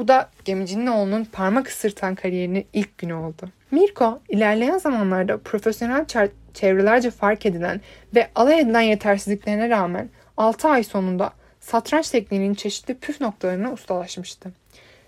Bu 0.00 0.08
da 0.08 0.30
gemicinin 0.44 0.86
oğlunun 0.86 1.24
parmak 1.24 1.68
ısırtan 1.68 2.14
kariyerinin 2.14 2.66
ilk 2.72 2.98
günü 2.98 3.14
oldu. 3.14 3.48
Mirko 3.70 4.20
ilerleyen 4.28 4.78
zamanlarda 4.78 5.38
profesyonel 5.38 6.06
çevrelerce 6.54 7.10
fark 7.10 7.46
edilen 7.46 7.80
ve 8.14 8.30
alay 8.34 8.60
edilen 8.60 8.80
yetersizliklerine 8.80 9.68
rağmen 9.68 10.08
6 10.36 10.68
ay 10.68 10.84
sonunda 10.84 11.32
satranç 11.60 12.10
tekniğinin 12.10 12.54
çeşitli 12.54 12.94
püf 12.94 13.20
noktalarına 13.20 13.72
ustalaşmıştı. 13.72 14.52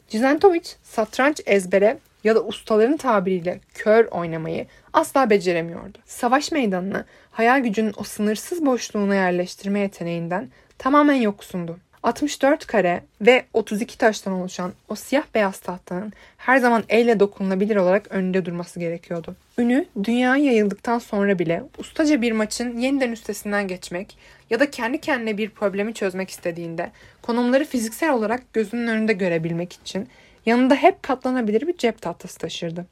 Cizentovic 0.09 0.65
satranç 0.83 1.41
ezbere 1.47 1.99
ya 2.25 2.35
da 2.35 2.45
ustaların 2.45 2.97
tabiriyle 2.97 3.61
kör 3.75 4.05
oynamayı 4.05 4.67
asla 4.93 5.31
beceremiyordu. 5.31 5.99
Savaş 6.07 6.53
meydanını 6.53 7.05
hayal 7.31 7.61
gücünün 7.61 7.95
o 7.97 8.05
sınırsız 8.05 8.67
boşluğuna 8.67 9.15
yerleştirme 9.15 9.81
yeteneğinden 9.81 10.49
tamamen 10.79 11.15
yoksundu. 11.15 11.79
64 12.03 12.67
kare 12.67 13.03
ve 13.21 13.45
32 13.53 13.99
taştan 13.99 14.33
oluşan 14.33 14.73
o 14.89 14.95
siyah 14.95 15.25
beyaz 15.35 15.59
tahtanın 15.59 16.13
her 16.37 16.59
zaman 16.59 16.85
elle 16.89 17.21
dokunulabilir 17.21 17.77
olarak 17.77 18.13
önünde 18.13 18.45
durması 18.45 18.81
gerekiyordu. 18.81 19.37
Ünü 19.59 19.87
dünyaya 20.05 20.45
yayıldıktan 20.45 20.99
sonra 20.99 21.39
bile 21.39 21.63
ustaca 21.79 22.23
bir 22.23 22.33
maçın 22.33 22.79
yeniden 22.79 23.13
üstesinden 23.13 23.69
geçmek 23.69 24.17
ya 24.51 24.61
da 24.61 24.71
kendi 24.71 25.01
kendine 25.01 25.39
bir 25.39 25.51
problemi 25.51 25.95
çözmek 25.95 26.31
istediğinde 26.31 26.91
konumları 27.23 27.65
fiziksel 27.65 28.13
olarak 28.13 28.53
gözünün 28.53 28.87
önünde 28.87 29.13
görebilmek 29.13 29.73
için 29.73 30.09
yanında 30.47 30.75
hep 30.75 31.03
katlanabilir 31.03 31.67
bir 31.67 31.77
cep 31.77 32.03
tahtası 32.03 32.39
taşırdı. 32.39 32.87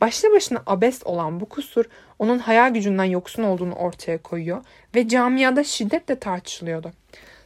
Başlı 0.00 0.32
başına 0.32 0.62
abes 0.66 1.02
olan 1.04 1.40
bu 1.40 1.46
kusur 1.46 1.84
onun 2.18 2.38
hayal 2.38 2.74
gücünden 2.74 3.04
yoksun 3.04 3.42
olduğunu 3.42 3.74
ortaya 3.74 4.18
koyuyor 4.18 4.64
ve 4.94 5.08
camiada 5.08 5.64
şiddetle 5.64 6.18
tartışılıyordu. 6.18 6.92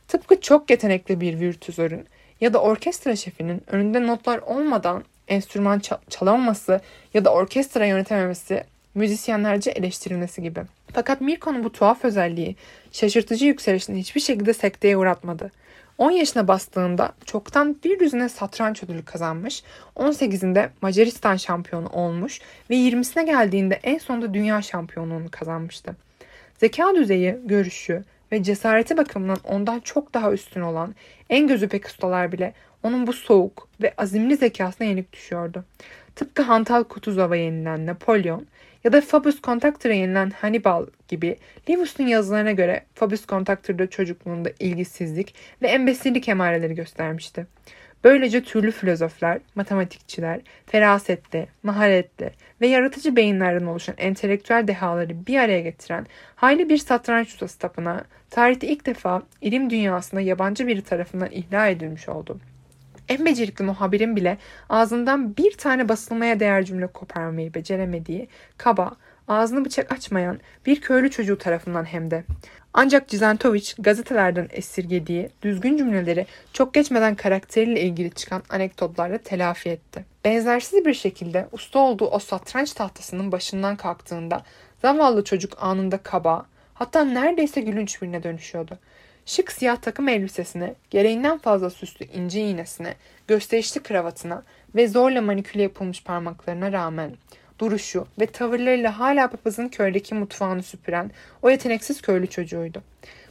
Tıpkı 0.09 0.41
çok 0.41 0.71
yetenekli 0.71 1.21
bir 1.21 1.41
virtüzörün 1.41 2.07
ya 2.41 2.53
da 2.53 2.63
orkestra 2.63 3.17
şefinin 3.17 3.63
önünde 3.67 4.07
notlar 4.07 4.39
olmadan 4.39 5.05
enstrüman 5.29 5.83
çalamaması 6.11 6.81
ya 7.15 7.25
da 7.25 7.33
orkestra 7.33 7.87
yönetememesi 7.87 8.65
müzisyenlerce 8.95 9.71
eleştirilmesi 9.71 10.43
gibi. 10.43 10.61
Fakat 10.93 11.21
Mirko'nun 11.21 11.65
bu 11.65 11.73
tuhaf 11.73 12.05
özelliği 12.05 12.57
şaşırtıcı 12.93 13.47
yükselişini 13.47 13.99
hiçbir 13.99 14.21
şekilde 14.21 14.53
sekteye 14.53 14.97
uğratmadı. 14.97 15.51
10 15.99 16.11
yaşına 16.11 16.49
bastığında 16.49 17.13
çoktan 17.25 17.77
bir 17.85 18.01
düzine 18.01 18.29
satranç 18.29 18.83
ödülü 18.83 19.05
kazanmış, 19.05 19.63
18'inde 19.97 20.69
Macaristan 20.83 21.37
şampiyonu 21.37 21.89
olmuş 21.89 22.41
ve 22.71 22.75
20'sine 22.75 23.27
geldiğinde 23.27 23.81
en 23.83 23.99
sonunda 23.99 24.35
dünya 24.35 24.63
şampiyonluğunu 24.63 25.31
kazanmıştı. 25.31 25.97
Zeka 26.59 26.95
düzeyi, 26.95 27.37
görüşü 27.45 28.05
ve 28.33 28.43
cesareti 28.43 28.97
bakımından 28.97 29.39
ondan 29.45 29.81
çok 29.81 30.15
daha 30.15 30.33
üstün 30.33 30.61
olan 30.61 30.95
en 31.31 31.47
gözü 31.47 31.69
pek 31.69 31.87
ustalar 31.87 32.33
bile 32.33 32.53
onun 32.83 33.07
bu 33.07 33.13
soğuk 33.13 33.69
ve 33.83 33.95
azimli 33.99 34.37
zekasına 34.37 34.87
yenik 34.87 35.13
düşüyordu. 35.13 35.65
Tıpkı 36.17 36.43
Hantal 36.43 36.85
Kutuzov'a 36.85 37.37
yenilen 37.37 37.87
Napolyon 37.87 38.47
ya 38.85 38.93
da 38.93 39.01
Fabius 39.01 39.43
Contactor'a 39.43 39.93
yenilen 39.93 40.31
Hannibal 40.31 40.87
gibi 41.09 41.37
Livus'un 41.69 42.07
yazılarına 42.07 42.53
göre 42.53 42.85
Fabius 42.95 43.27
Contactor'da 43.27 43.91
çocukluğunda 43.91 44.51
ilgisizlik 44.61 45.35
ve 45.63 45.69
embesillik 45.69 46.29
emareleri 46.29 46.75
göstermişti. 46.75 47.47
Böylece 48.07 48.43
türlü 48.43 48.71
filozoflar, 48.71 49.39
matematikçiler, 49.55 50.41
ferasetli, 50.67 51.47
maharetli 51.63 52.31
ve 52.61 52.67
yaratıcı 52.67 53.17
beyinlerden 53.17 53.67
oluşan 53.67 53.95
entelektüel 53.99 54.69
dehaları 54.69 55.27
bir 55.27 55.39
araya 55.39 55.61
getiren 55.61 56.07
hayli 56.37 56.69
bir 56.69 56.77
satranç 56.77 57.29
ustası 57.29 57.59
tapınağı, 57.59 58.05
tarihte 58.31 58.67
ilk 58.67 58.87
defa 58.87 59.23
ilim 59.41 59.71
dünyasında 59.71 60.21
yabancı 60.21 60.67
biri 60.67 60.83
tarafından 60.83 61.31
ihlal 61.31 61.71
edilmiş 61.73 62.09
oldu. 62.09 62.41
En 63.09 63.27
becerikli 63.27 63.63
muhabirin 63.63 64.17
bile 64.17 64.39
ağzından 64.69 65.37
bir 65.37 65.53
tane 65.53 65.89
basılmaya 65.89 66.41
değer 66.41 66.65
cümle 66.65 66.87
koparmayı 66.87 67.55
beceremediği, 67.55 68.29
kaba, 68.59 68.97
ağzını 69.29 69.65
bıçak 69.65 69.93
açmayan 69.93 70.41
bir 70.67 70.81
köylü 70.81 71.11
çocuğu 71.11 71.39
tarafından 71.39 71.85
hem 71.85 72.11
de. 72.11 72.25
Ancak 72.75 73.09
Cizentovic 73.09 73.73
gazetelerden 73.79 74.49
esirgediği 74.51 75.29
düzgün 75.43 75.77
cümleleri 75.77 76.27
çok 76.53 76.75
geçmeden 76.75 77.15
karakteriyle 77.15 77.81
ilgili 77.81 78.11
çıkan 78.11 78.43
anekdotlarla 78.51 79.19
telafi 79.19 79.69
etti. 79.69 80.05
Benzersiz 80.25 80.85
bir 80.85 80.95
şekilde 80.95 81.49
usta 81.53 81.79
olduğu 81.79 82.07
o 82.07 82.19
satranç 82.19 82.73
tahtasının 82.73 83.33
başından 83.33 83.77
kalktığında 83.77 84.43
zavallı 84.83 85.25
çocuk 85.25 85.63
anında 85.63 85.99
kaba, 85.99 86.47
hatta 86.75 87.05
neredeyse 87.05 87.61
gülünç 87.61 88.03
birine 88.03 88.23
dönüşüyordu. 88.23 88.79
Şık 89.27 89.53
siyah 89.53 89.77
takım 89.77 90.09
elbisesine, 90.09 90.75
gereğinden 90.91 91.39
fazla 91.39 91.71
süslü 91.71 92.07
ince 92.07 92.41
iğnesine, 92.41 92.95
gösterişli 93.29 93.83
kravatına 93.83 94.43
ve 94.75 94.89
zorla 94.89 95.23
maniküle 95.23 95.63
yapılmış 95.63 96.03
parmaklarına 96.03 96.73
rağmen 96.73 97.11
duruşu 97.59 98.07
ve 98.21 98.27
tavırlarıyla 98.27 98.99
hala 98.99 99.31
papazın 99.31 99.69
köydeki 99.69 100.15
mutfağını 100.15 100.63
süpüren 100.63 101.11
o 101.43 101.51
yeteneksiz 101.51 102.03
köylü 102.03 102.27
çocuğuydu. 102.27 102.83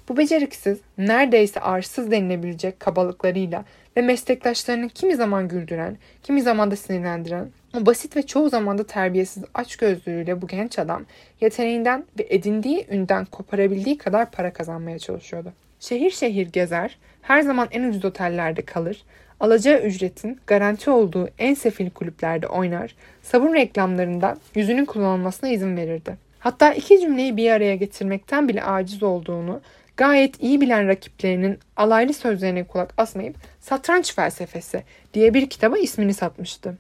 Bu 0.10 0.18
beceriksiz, 0.18 0.80
neredeyse 0.98 1.60
arsız 1.60 2.12
denilebilecek 2.12 2.80
kabalıklarıyla 2.80 3.66
ve 3.98 4.02
meslektaşlarını 4.02 4.90
kimi 4.90 5.16
zaman 5.16 5.48
güldüren, 5.48 5.98
kimi 6.24 6.42
zaman 6.42 6.72
da 6.72 6.76
sinirlendiren, 6.76 7.50
o 7.78 7.86
basit 7.86 8.16
ve 8.16 8.24
çoğu 8.24 8.50
zaman 8.50 8.78
da 8.78 8.84
terbiyesiz 8.84 9.44
açgözlülüğüyle 9.54 10.42
bu 10.42 10.48
genç 10.48 10.80
adam 10.80 11.06
yeteneğinden 11.42 12.06
ve 12.20 12.28
edindiği 12.30 12.88
ünden 12.92 13.26
koparabildiği 13.26 13.98
kadar 13.98 14.32
para 14.32 14.54
kazanmaya 14.54 15.00
çalışıyordu. 15.00 15.54
Şehir 15.80 16.12
şehir 16.12 16.48
gezer, 16.48 16.98
her 17.22 17.42
zaman 17.42 17.68
en 17.72 17.84
ucuz 17.84 18.06
otellerde 18.06 18.62
kalır, 18.62 19.04
alacağı 19.40 19.80
ücretin 19.80 20.40
garanti 20.48 20.90
olduğu 20.90 21.30
en 21.40 21.54
sefil 21.54 21.90
kulüplerde 21.90 22.48
oynar, 22.48 22.96
sabun 23.24 23.54
reklamlarında 23.54 24.38
yüzünün 24.56 24.86
kullanılmasına 24.86 25.50
izin 25.50 25.78
verirdi. 25.78 26.18
Hatta 26.40 26.74
iki 26.74 27.00
cümleyi 27.00 27.38
bir 27.38 27.52
araya 27.52 27.76
getirmekten 27.76 28.48
bile 28.48 28.64
aciz 28.64 29.04
olduğunu 29.04 29.62
gayet 29.98 30.44
iyi 30.44 30.62
bilen 30.62 30.88
rakiplerinin 30.88 31.60
alaylı 31.78 32.14
sözlerine 32.14 32.64
kulak 32.64 32.94
asmayıp 32.98 33.36
Satranç 33.62 34.16
Felsefesi 34.16 34.84
diye 35.14 35.34
bir 35.34 35.50
kitaba 35.50 35.78
ismini 35.78 36.14
satmıştı. 36.14 36.78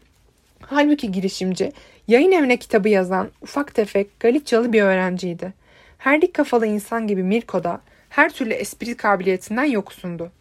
Halbuki 0.61 1.11
girişimci 1.11 1.71
yayın 2.07 2.31
evine 2.31 2.57
kitabı 2.57 2.89
yazan 2.89 3.29
ufak 3.41 3.75
tefek 3.75 4.19
Galiçyalı 4.19 4.73
bir 4.73 4.81
öğrenciydi. 4.81 5.53
Her 5.97 6.21
dik 6.21 6.33
kafalı 6.33 6.67
insan 6.67 7.07
gibi 7.07 7.23
Mirko 7.23 7.63
da 7.63 7.81
her 8.09 8.33
türlü 8.33 8.53
espri 8.53 8.97
kabiliyetinden 8.97 9.65
yoksundu. 9.65 10.31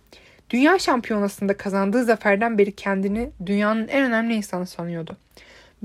Dünya 0.55 0.79
şampiyonasında 0.79 1.57
kazandığı 1.57 2.05
zaferden 2.05 2.59
beri 2.59 2.73
kendini 2.73 3.31
dünyanın 3.47 3.89
en 3.89 4.05
önemli 4.05 4.35
insanı 4.35 4.67
sanıyordu. 4.67 5.17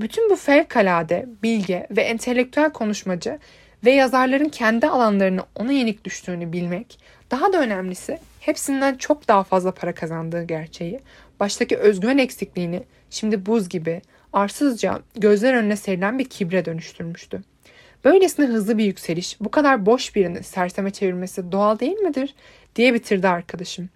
Bütün 0.00 0.30
bu 0.30 0.36
fevkalade, 0.36 1.26
bilge 1.42 1.86
ve 1.90 2.02
entelektüel 2.02 2.72
konuşmacı 2.72 3.38
ve 3.84 3.90
yazarların 3.90 4.48
kendi 4.48 4.86
alanlarını 4.86 5.40
ona 5.54 5.72
yenik 5.72 6.04
düştüğünü 6.04 6.52
bilmek, 6.52 6.98
daha 7.30 7.52
da 7.52 7.60
önemlisi 7.60 8.18
hepsinden 8.40 8.94
çok 8.94 9.28
daha 9.28 9.44
fazla 9.44 9.70
para 9.70 9.94
kazandığı 9.94 10.42
gerçeği, 10.42 11.00
baştaki 11.40 11.76
özgüven 11.76 12.18
eksikliğini 12.18 12.82
şimdi 13.10 13.46
buz 13.46 13.68
gibi, 13.68 14.02
arsızca 14.32 15.00
gözler 15.16 15.54
önüne 15.54 15.76
serilen 15.76 16.18
bir 16.18 16.28
kibre 16.28 16.64
dönüştürmüştü. 16.64 17.42
Böylesine 18.04 18.46
hızlı 18.46 18.78
bir 18.78 18.84
yükseliş, 18.84 19.40
bu 19.40 19.50
kadar 19.50 19.86
boş 19.86 20.16
birini 20.16 20.42
serseme 20.42 20.90
çevirmesi 20.90 21.52
doğal 21.52 21.78
değil 21.78 21.98
midir? 21.98 22.34
diye 22.76 22.94
bitirdi 22.94 23.28
arkadaşım. 23.28 23.88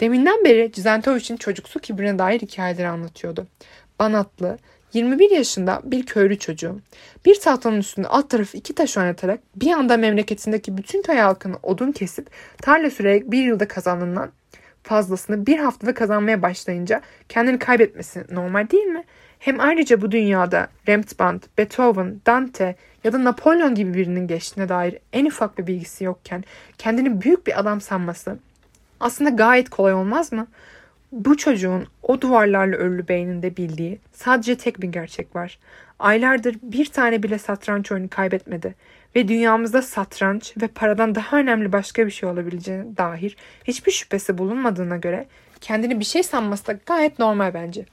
Deminden 0.00 0.44
beri 0.44 0.72
Cizentovic'in 0.72 1.36
çocuksu 1.36 1.80
kibrine 1.80 2.18
dair 2.18 2.40
hikayeleri 2.40 2.88
anlatıyordu. 2.88 3.46
Banatlı, 3.98 4.58
21 4.92 5.30
yaşında 5.30 5.80
bir 5.84 6.06
köylü 6.06 6.38
çocuğu. 6.38 6.80
Bir 7.24 7.40
tahtanın 7.40 7.78
üstünde 7.78 8.08
alt 8.08 8.30
tarafı 8.30 8.56
iki 8.56 8.74
taş 8.74 8.98
oynatarak 8.98 9.40
bir 9.56 9.72
anda 9.72 9.96
memleketindeki 9.96 10.76
bütün 10.76 11.02
köy 11.02 11.16
halkını 11.16 11.56
odun 11.62 11.92
kesip 11.92 12.30
tarla 12.62 12.90
sürerek 12.90 13.30
bir 13.30 13.44
yılda 13.44 13.68
kazanılan 13.68 14.32
fazlasını 14.82 15.46
bir 15.46 15.58
haftada 15.58 15.94
kazanmaya 15.94 16.42
başlayınca 16.42 17.02
kendini 17.28 17.58
kaybetmesi 17.58 18.24
normal 18.30 18.70
değil 18.70 18.84
mi? 18.84 19.04
Hem 19.38 19.60
ayrıca 19.60 20.00
bu 20.00 20.12
dünyada 20.12 20.68
Rembrandt, 20.88 21.58
Beethoven, 21.58 22.20
Dante 22.26 22.76
ya 23.04 23.12
da 23.12 23.24
Napolyon 23.24 23.74
gibi 23.74 23.94
birinin 23.94 24.26
geçtiğine 24.26 24.68
dair 24.68 24.98
en 25.12 25.26
ufak 25.26 25.58
bir 25.58 25.66
bilgisi 25.66 26.04
yokken 26.04 26.44
kendini 26.78 27.22
büyük 27.22 27.46
bir 27.46 27.60
adam 27.60 27.80
sanması 27.80 28.38
aslında 29.00 29.30
gayet 29.30 29.70
kolay 29.70 29.94
olmaz 29.94 30.32
mı? 30.32 30.46
Bu 31.12 31.36
çocuğun 31.36 31.86
o 32.02 32.20
duvarlarla 32.20 32.76
örülü 32.76 33.08
beyninde 33.08 33.56
bildiği 33.56 33.98
sadece 34.12 34.56
tek 34.58 34.80
bir 34.82 34.88
gerçek 34.88 35.36
var. 35.36 35.58
Aylardır 35.98 36.56
bir 36.62 36.86
tane 36.86 37.22
bile 37.22 37.38
satranç 37.38 37.92
oyunu 37.92 38.08
kaybetmedi 38.10 38.74
ve 39.16 39.28
dünyamızda 39.28 39.82
satranç 39.82 40.54
ve 40.62 40.66
paradan 40.66 41.14
daha 41.14 41.36
önemli 41.36 41.72
başka 41.72 42.06
bir 42.06 42.10
şey 42.10 42.28
olabileceğine 42.28 42.96
dair 42.96 43.36
hiçbir 43.64 43.92
şüphesi 43.92 44.38
bulunmadığına 44.38 44.96
göre 44.96 45.26
kendini 45.60 46.00
bir 46.00 46.04
şey 46.04 46.22
sanması 46.22 46.66
da 46.66 46.78
gayet 46.86 47.18
normal 47.18 47.54
bence. 47.54 47.84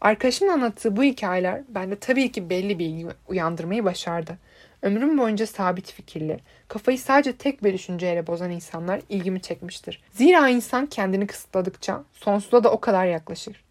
Arkadaşımın 0.00 0.52
anlattığı 0.52 0.96
bu 0.96 1.02
hikayeler 1.02 1.62
bende 1.68 1.96
tabii 1.96 2.32
ki 2.32 2.50
belli 2.50 2.78
bir 2.78 2.86
ilgi 2.86 3.06
uyandırmayı 3.28 3.84
başardı. 3.84 4.38
Ömrüm 4.82 5.18
boyunca 5.18 5.46
sabit 5.46 5.92
fikirli, 5.92 6.38
kafayı 6.68 6.98
sadece 6.98 7.32
tek 7.32 7.64
bir 7.64 7.72
düşünceyle 7.72 8.26
bozan 8.26 8.50
insanlar 8.50 9.00
ilgimi 9.08 9.40
çekmiştir. 9.40 10.02
Zira 10.12 10.48
insan 10.48 10.86
kendini 10.86 11.26
kısıtladıkça 11.26 12.04
sonsuza 12.12 12.64
da 12.64 12.70
o 12.70 12.80
kadar 12.80 13.06
yaklaşır. 13.06 13.64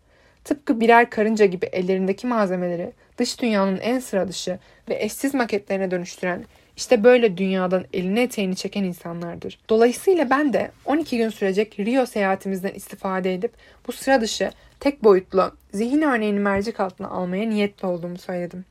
Tıpkı 0.43 0.79
birer 0.79 1.09
karınca 1.09 1.45
gibi 1.45 1.65
ellerindeki 1.65 2.27
malzemeleri 2.27 2.91
dış 3.17 3.41
dünyanın 3.41 3.77
en 3.77 3.99
sıra 3.99 4.27
dışı 4.27 4.59
ve 4.89 5.03
eşsiz 5.03 5.33
maketlerine 5.33 5.91
dönüştüren 5.91 6.45
işte 6.77 7.03
böyle 7.03 7.37
dünyadan 7.37 7.85
elini 7.93 8.19
eteğini 8.19 8.55
çeken 8.55 8.83
insanlardır. 8.83 9.59
Dolayısıyla 9.69 10.29
ben 10.29 10.53
de 10.53 10.71
12 10.85 11.17
gün 11.17 11.29
sürecek 11.29 11.79
Rio 11.79 12.05
seyahatimizden 12.05 12.73
istifade 12.73 13.33
edip 13.33 13.51
bu 13.87 13.91
sıra 13.91 14.21
dışı, 14.21 14.51
tek 14.79 15.03
boyutlu, 15.03 15.51
zihin 15.73 16.01
örneğini 16.01 16.39
mercek 16.39 16.79
altına 16.79 17.07
almaya 17.07 17.49
niyetli 17.49 17.87
olduğumu 17.87 18.17
söyledim. 18.17 18.65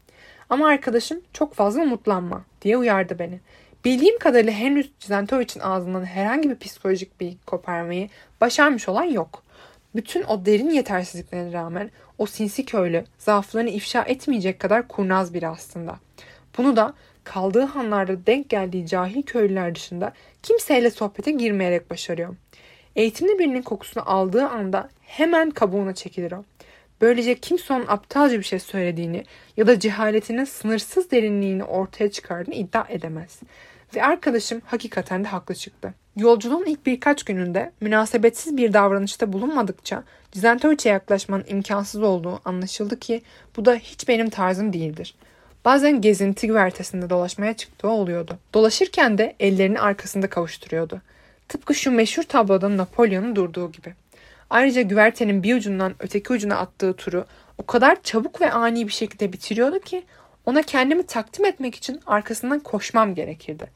Ama 0.50 0.68
arkadaşım 0.68 1.20
çok 1.32 1.54
fazla 1.54 1.82
umutlanma 1.82 2.44
diye 2.62 2.76
uyardı 2.76 3.18
beni. 3.18 3.40
Bildiğim 3.84 4.18
kadarıyla 4.18 4.52
henüz 4.52 4.90
Cizentovic'in 5.00 5.60
ağzından 5.60 6.04
herhangi 6.04 6.50
bir 6.50 6.58
psikolojik 6.58 7.20
bir 7.20 7.36
koparmayı 7.46 8.08
başarmış 8.40 8.88
olan 8.88 9.04
yok. 9.04 9.42
Bütün 9.94 10.22
o 10.22 10.46
derin 10.46 10.70
yetersizliklerine 10.70 11.52
rağmen 11.52 11.90
o 12.18 12.26
sinsi 12.26 12.64
köylü 12.64 13.04
zaaflarını 13.18 13.70
ifşa 13.70 14.02
etmeyecek 14.02 14.60
kadar 14.60 14.88
kurnaz 14.88 15.34
biri 15.34 15.48
aslında. 15.48 15.96
Bunu 16.58 16.76
da 16.76 16.94
kaldığı 17.24 17.64
hanlarda 17.64 18.26
denk 18.26 18.48
geldiği 18.48 18.86
cahil 18.86 19.22
köylüler 19.22 19.74
dışında 19.74 20.12
kimseyle 20.42 20.90
sohbete 20.90 21.30
girmeyerek 21.30 21.90
başarıyor. 21.90 22.36
Eğitimli 22.96 23.38
birinin 23.38 23.62
kokusunu 23.62 24.10
aldığı 24.10 24.48
anda 24.48 24.88
hemen 25.00 25.50
kabuğuna 25.50 25.94
çekilir 25.94 26.32
o. 26.32 26.44
Böylece 27.00 27.34
kimse 27.34 27.74
onun 27.74 27.86
aptalca 27.86 28.38
bir 28.38 28.44
şey 28.44 28.58
söylediğini 28.58 29.24
ya 29.56 29.66
da 29.66 29.80
cehaletinin 29.80 30.44
sınırsız 30.44 31.10
derinliğini 31.10 31.64
ortaya 31.64 32.10
çıkardığını 32.10 32.54
iddia 32.54 32.86
edemez. 32.88 33.40
Ve 33.94 34.04
arkadaşım 34.04 34.62
hakikaten 34.64 35.24
de 35.24 35.28
haklı 35.28 35.54
çıktı. 35.54 35.94
Yolculuğun 36.16 36.64
ilk 36.64 36.86
birkaç 36.86 37.22
gününde 37.22 37.72
münasebetsiz 37.80 38.56
bir 38.56 38.72
davranışta 38.72 39.32
bulunmadıkça 39.32 40.04
Cizentovic'e 40.32 40.88
yaklaşmanın 40.88 41.44
imkansız 41.48 42.02
olduğu 42.02 42.40
anlaşıldı 42.44 42.98
ki 42.98 43.22
bu 43.56 43.64
da 43.64 43.74
hiç 43.74 44.08
benim 44.08 44.30
tarzım 44.30 44.72
değildir. 44.72 45.14
Bazen 45.64 46.00
gezinti 46.00 46.46
güvertesinde 46.46 47.10
dolaşmaya 47.10 47.56
çıktığı 47.56 47.88
oluyordu. 47.88 48.38
Dolaşırken 48.54 49.18
de 49.18 49.36
ellerini 49.40 49.80
arkasında 49.80 50.30
kavuşturuyordu. 50.30 51.00
Tıpkı 51.48 51.74
şu 51.74 51.90
meşhur 51.90 52.22
tabloda 52.22 52.76
Napolyon'un 52.76 53.36
durduğu 53.36 53.72
gibi. 53.72 53.94
Ayrıca 54.50 54.82
güvertenin 54.82 55.42
bir 55.42 55.56
ucundan 55.56 55.94
öteki 56.00 56.32
ucuna 56.32 56.56
attığı 56.56 56.92
turu 56.92 57.24
o 57.58 57.66
kadar 57.66 58.02
çabuk 58.02 58.40
ve 58.40 58.50
ani 58.52 58.86
bir 58.86 58.92
şekilde 58.92 59.32
bitiriyordu 59.32 59.80
ki 59.80 60.04
ona 60.46 60.62
kendimi 60.62 61.02
takdim 61.02 61.44
etmek 61.44 61.74
için 61.74 62.00
arkasından 62.06 62.60
koşmam 62.60 63.14
gerekirdi. 63.14 63.70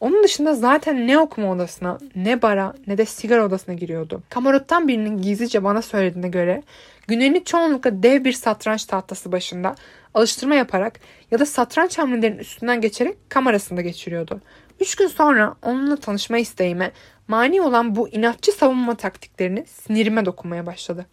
Onun 0.00 0.24
dışında 0.24 0.54
zaten 0.54 1.06
ne 1.06 1.18
okuma 1.18 1.52
odasına, 1.52 1.98
ne 2.16 2.42
bara, 2.42 2.74
ne 2.86 2.98
de 2.98 3.04
sigara 3.04 3.46
odasına 3.46 3.74
giriyordu. 3.74 4.22
Kamarottan 4.30 4.88
birinin 4.88 5.22
gizlice 5.22 5.64
bana 5.64 5.82
söylediğine 5.82 6.28
göre 6.28 6.62
günlerini 7.08 7.44
çoğunlukla 7.44 8.02
dev 8.02 8.24
bir 8.24 8.32
satranç 8.32 8.84
tahtası 8.84 9.32
başında 9.32 9.74
alıştırma 10.14 10.54
yaparak 10.54 11.00
ya 11.30 11.38
da 11.38 11.46
satranç 11.46 11.98
hamlelerinin 11.98 12.38
üstünden 12.38 12.80
geçerek 12.80 13.30
kamerasında 13.30 13.80
geçiriyordu. 13.80 14.40
Üç 14.80 14.94
gün 14.94 15.06
sonra 15.06 15.54
onunla 15.62 15.96
tanışma 15.96 16.38
isteğime 16.38 16.90
mani 17.28 17.62
olan 17.62 17.96
bu 17.96 18.08
inatçı 18.08 18.52
savunma 18.52 18.94
taktiklerini 18.94 19.66
sinirime 19.66 20.26
dokunmaya 20.26 20.66
başladı. 20.66 21.06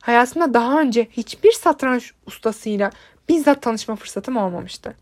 Hayatımda 0.00 0.54
daha 0.54 0.80
önce 0.80 1.08
hiçbir 1.10 1.52
satranç 1.52 2.12
ustasıyla 2.26 2.90
bizzat 3.28 3.62
tanışma 3.62 3.96
fırsatım 3.96 4.36
olmamıştı. 4.36 4.94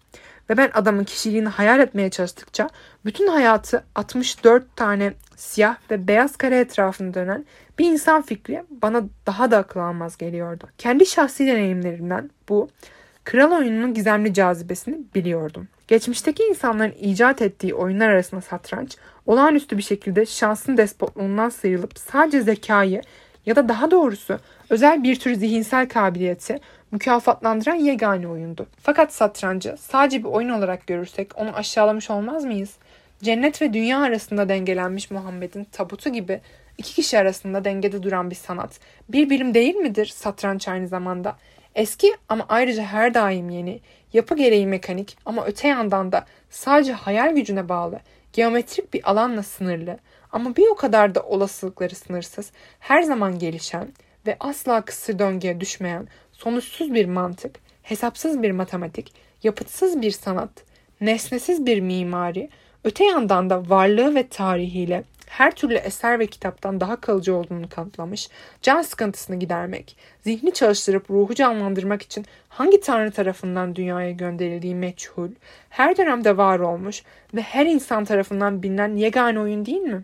Ve 0.50 0.56
ben 0.56 0.70
adamın 0.74 1.04
kişiliğini 1.04 1.48
hayal 1.48 1.80
etmeye 1.80 2.10
çalıştıkça 2.10 2.68
bütün 3.04 3.26
hayatı 3.26 3.84
64 3.94 4.76
tane 4.76 5.14
siyah 5.36 5.76
ve 5.90 6.08
beyaz 6.08 6.36
kare 6.36 6.58
etrafında 6.58 7.14
dönen 7.14 7.44
bir 7.78 7.90
insan 7.92 8.22
fikri 8.22 8.64
bana 8.70 9.02
daha 9.26 9.50
da 9.50 9.58
akıl 9.58 9.80
almaz 9.80 10.16
geliyordu. 10.16 10.68
Kendi 10.78 11.06
şahsi 11.06 11.46
deneyimlerimden 11.46 12.30
bu 12.48 12.68
kral 13.24 13.52
oyununun 13.52 13.94
gizemli 13.94 14.34
cazibesini 14.34 14.98
biliyordum. 15.14 15.68
Geçmişteki 15.88 16.42
insanların 16.42 16.94
icat 17.00 17.42
ettiği 17.42 17.74
oyunlar 17.74 18.08
arasında 18.08 18.40
satranç, 18.40 18.96
olağanüstü 19.26 19.78
bir 19.78 19.82
şekilde 19.82 20.26
şansın 20.26 20.76
despotluğundan 20.76 21.48
sıyrılıp 21.48 21.98
sadece 21.98 22.40
zekayı 22.40 23.02
ya 23.46 23.56
da 23.56 23.68
daha 23.68 23.90
doğrusu 23.90 24.38
özel 24.70 25.02
bir 25.02 25.16
tür 25.16 25.34
zihinsel 25.34 25.88
kabiliyeti 25.88 26.58
mükafatlandıran 26.90 27.74
yegane 27.74 28.28
oyundu. 28.28 28.66
Fakat 28.82 29.12
satrancı 29.12 29.76
sadece 29.80 30.18
bir 30.18 30.28
oyun 30.28 30.48
olarak 30.48 30.86
görürsek 30.86 31.38
onu 31.38 31.56
aşağılamış 31.56 32.10
olmaz 32.10 32.44
mıyız? 32.44 32.74
Cennet 33.22 33.62
ve 33.62 33.72
dünya 33.72 33.98
arasında 33.98 34.48
dengelenmiş 34.48 35.10
Muhammed'in 35.10 35.64
tabutu 35.64 36.10
gibi 36.10 36.40
iki 36.78 36.94
kişi 36.94 37.18
arasında 37.18 37.64
dengede 37.64 38.02
duran 38.02 38.30
bir 38.30 38.36
sanat. 38.36 38.80
Bir 39.08 39.30
bilim 39.30 39.54
değil 39.54 39.74
midir 39.74 40.06
satranç 40.06 40.68
aynı 40.68 40.88
zamanda? 40.88 41.36
Eski 41.74 42.14
ama 42.28 42.46
ayrıca 42.48 42.82
her 42.82 43.14
daim 43.14 43.50
yeni, 43.50 43.80
yapı 44.12 44.36
gereği 44.36 44.66
mekanik 44.66 45.16
ama 45.26 45.44
öte 45.46 45.68
yandan 45.68 46.12
da 46.12 46.24
sadece 46.50 46.92
hayal 46.92 47.34
gücüne 47.34 47.68
bağlı, 47.68 48.00
geometrik 48.32 48.94
bir 48.94 49.10
alanla 49.10 49.42
sınırlı 49.42 49.98
ama 50.32 50.56
bir 50.56 50.66
o 50.68 50.74
kadar 50.74 51.14
da 51.14 51.22
olasılıkları 51.22 51.94
sınırsız, 51.94 52.52
her 52.78 53.02
zaman 53.02 53.38
gelişen 53.38 53.88
ve 54.26 54.36
asla 54.40 54.80
kısır 54.80 55.18
döngüye 55.18 55.60
düşmeyen 55.60 56.08
sonuçsuz 56.32 56.94
bir 56.94 57.06
mantık, 57.06 57.60
hesapsız 57.82 58.42
bir 58.42 58.50
matematik, 58.50 59.12
yapıtsız 59.42 60.02
bir 60.02 60.10
sanat, 60.10 60.50
nesnesiz 61.00 61.66
bir 61.66 61.80
mimari, 61.80 62.48
öte 62.84 63.04
yandan 63.04 63.50
da 63.50 63.70
varlığı 63.70 64.14
ve 64.14 64.28
tarihiyle 64.28 65.04
her 65.38 65.50
türlü 65.50 65.74
eser 65.74 66.18
ve 66.18 66.26
kitaptan 66.26 66.80
daha 66.80 67.00
kalıcı 67.00 67.34
olduğunu 67.34 67.68
kanıtlamış, 67.68 68.28
can 68.62 68.82
sıkıntısını 68.82 69.36
gidermek, 69.36 69.96
zihni 70.20 70.52
çalıştırıp 70.52 71.10
ruhu 71.10 71.34
canlandırmak 71.34 72.02
için 72.02 72.26
hangi 72.48 72.80
tanrı 72.80 73.10
tarafından 73.10 73.76
dünyaya 73.76 74.10
gönderildiği 74.10 74.74
meçhul, 74.74 75.28
her 75.70 75.96
dönemde 75.96 76.36
var 76.36 76.58
olmuş 76.58 77.02
ve 77.34 77.42
her 77.42 77.66
insan 77.66 78.04
tarafından 78.04 78.62
bilinen 78.62 78.96
yegane 78.96 79.40
oyun 79.40 79.66
değil 79.66 79.80
mi? 79.80 80.02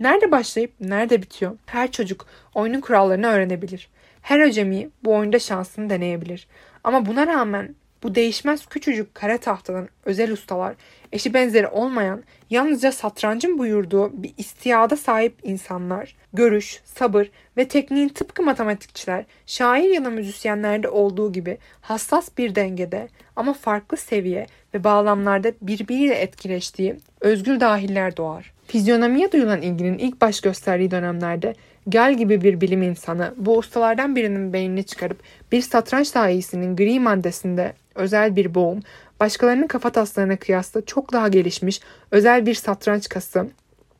Nerede 0.00 0.30
başlayıp 0.30 0.72
nerede 0.80 1.22
bitiyor? 1.22 1.58
Her 1.66 1.90
çocuk 1.90 2.26
oyunun 2.54 2.80
kurallarını 2.80 3.26
öğrenebilir. 3.26 3.88
Her 4.22 4.40
acemi 4.40 4.90
bu 5.04 5.14
oyunda 5.14 5.38
şansını 5.38 5.90
deneyebilir. 5.90 6.48
Ama 6.84 7.06
buna 7.06 7.26
rağmen 7.26 7.74
bu 8.02 8.14
değişmez 8.14 8.66
küçücük 8.66 9.14
kare 9.14 9.38
tahtadan 9.38 9.88
özel 10.04 10.32
ustalar, 10.32 10.74
eşi 11.12 11.34
benzeri 11.34 11.66
olmayan, 11.66 12.22
yalnızca 12.50 12.92
satrancın 12.92 13.58
buyurduğu 13.58 14.22
bir 14.22 14.32
istiyada 14.36 14.96
sahip 14.96 15.34
insanlar, 15.42 16.16
görüş, 16.32 16.80
sabır 16.84 17.26
ve 17.56 17.68
tekniğin 17.68 18.08
tıpkı 18.08 18.42
matematikçiler, 18.42 19.24
şair 19.46 19.90
ya 19.90 20.04
da 20.04 20.10
müzisyenlerde 20.10 20.88
olduğu 20.88 21.32
gibi 21.32 21.58
hassas 21.80 22.28
bir 22.38 22.54
dengede 22.54 23.08
ama 23.36 23.52
farklı 23.52 23.96
seviye 23.96 24.46
ve 24.74 24.84
bağlamlarda 24.84 25.52
birbiriyle 25.62 26.14
etkileştiği 26.14 26.96
özgür 27.20 27.60
dahiller 27.60 28.16
doğar. 28.16 28.52
Fizyonomiye 28.66 29.32
duyulan 29.32 29.62
ilginin 29.62 29.98
ilk 29.98 30.20
baş 30.20 30.40
gösterdiği 30.40 30.90
dönemlerde 30.90 31.54
Gel 31.88 32.14
gibi 32.14 32.40
bir 32.40 32.60
bilim 32.60 32.82
insanı 32.82 33.34
bu 33.36 33.58
ustalardan 33.58 34.16
birinin 34.16 34.52
beynini 34.52 34.84
çıkarıp 34.84 35.18
bir 35.52 35.62
satranç 35.62 36.14
dahiyesinin 36.14 36.76
gri 36.76 37.00
maddesinde 37.00 37.72
özel 37.94 38.36
bir 38.36 38.54
boğum, 38.54 38.80
başkalarının 39.20 39.66
kafa 39.66 39.90
taslarına 39.90 40.36
kıyasla 40.36 40.84
çok 40.84 41.12
daha 41.12 41.28
gelişmiş 41.28 41.80
özel 42.10 42.46
bir 42.46 42.54
satranç 42.54 43.08
kası 43.08 43.46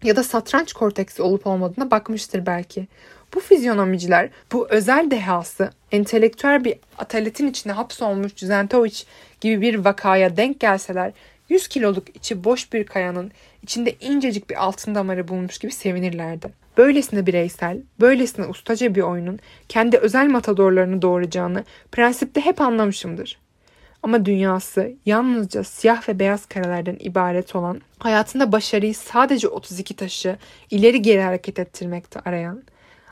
ya 0.02 0.16
da 0.16 0.22
satranç 0.22 0.72
korteksi 0.72 1.22
olup 1.22 1.46
olmadığına 1.46 1.90
bakmıştır 1.90 2.46
belki. 2.46 2.88
Bu 3.34 3.40
fizyonomiciler 3.40 4.28
bu 4.52 4.68
özel 4.70 5.10
dehası 5.10 5.70
entelektüel 5.92 6.64
bir 6.64 6.74
ataletin 6.98 7.46
içine 7.46 7.72
hapsolmuş 7.72 8.32
Zentovic 8.36 9.02
gibi 9.40 9.60
bir 9.60 9.74
vakaya 9.84 10.36
denk 10.36 10.60
gelseler 10.60 11.12
100 11.48 11.68
kiloluk 11.68 12.16
içi 12.16 12.44
boş 12.44 12.72
bir 12.72 12.84
kayanın 12.84 13.32
içinde 13.62 13.94
incecik 14.00 14.50
bir 14.50 14.64
altın 14.64 14.94
damarı 14.94 15.28
bulmuş 15.28 15.58
gibi 15.58 15.72
sevinirlerdi. 15.72 16.48
Böylesine 16.76 17.26
bireysel, 17.26 17.78
böylesine 18.00 18.46
ustaca 18.46 18.94
bir 18.94 19.02
oyunun 19.02 19.38
kendi 19.68 19.96
özel 19.96 20.26
matadorlarını 20.26 21.02
doğuracağını 21.02 21.64
prensipte 21.92 22.40
hep 22.40 22.60
anlamışımdır. 22.60 23.38
Ama 24.06 24.24
dünyası 24.24 24.92
yalnızca 25.06 25.64
siyah 25.64 26.08
ve 26.08 26.18
beyaz 26.18 26.46
karelerden 26.46 26.96
ibaret 27.00 27.56
olan, 27.56 27.80
hayatında 27.98 28.52
başarıyı 28.52 28.94
sadece 28.94 29.48
32 29.48 29.96
taşı 29.96 30.36
ileri 30.70 31.02
geri 31.02 31.22
hareket 31.22 31.58
ettirmekte 31.58 32.20
arayan, 32.20 32.62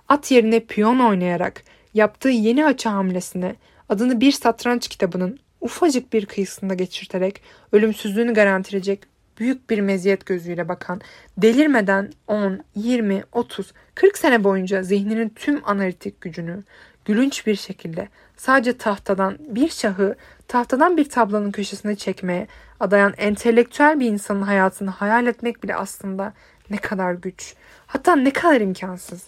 at 0.08 0.30
yerine 0.30 0.60
piyon 0.60 0.98
oynayarak 0.98 1.62
yaptığı 1.94 2.28
yeni 2.28 2.66
açı 2.66 2.88
hamlesine 2.88 3.56
adını 3.88 4.20
bir 4.20 4.32
satranç 4.32 4.88
kitabının 4.88 5.38
ufacık 5.60 6.12
bir 6.12 6.26
kıyısında 6.26 6.74
geçirterek 6.74 7.42
ölümsüzlüğünü 7.72 8.34
garantileyecek 8.34 9.00
büyük 9.38 9.70
bir 9.70 9.80
meziyet 9.80 10.26
gözüyle 10.26 10.68
bakan, 10.68 11.00
delirmeden 11.38 12.12
10, 12.26 12.60
20, 12.76 13.22
30, 13.32 13.72
40 13.94 14.18
sene 14.18 14.44
boyunca 14.44 14.82
zihninin 14.82 15.28
tüm 15.28 15.68
analitik 15.68 16.20
gücünü 16.20 16.64
gülünç 17.04 17.46
bir 17.46 17.56
şekilde 17.56 18.08
sadece 18.36 18.78
tahtadan 18.78 19.36
bir 19.40 19.68
şahı 19.68 20.16
tahtadan 20.48 20.96
bir 20.96 21.08
tablonun 21.08 21.50
köşesine 21.50 21.96
çekmeye 21.96 22.46
adayan 22.80 23.14
entelektüel 23.16 24.00
bir 24.00 24.06
insanın 24.06 24.42
hayatını 24.42 24.90
hayal 24.90 25.26
etmek 25.26 25.62
bile 25.62 25.76
aslında 25.76 26.32
ne 26.70 26.76
kadar 26.76 27.12
güç. 27.12 27.54
Hatta 27.86 28.16
ne 28.16 28.30
kadar 28.30 28.60
imkansız. 28.60 29.26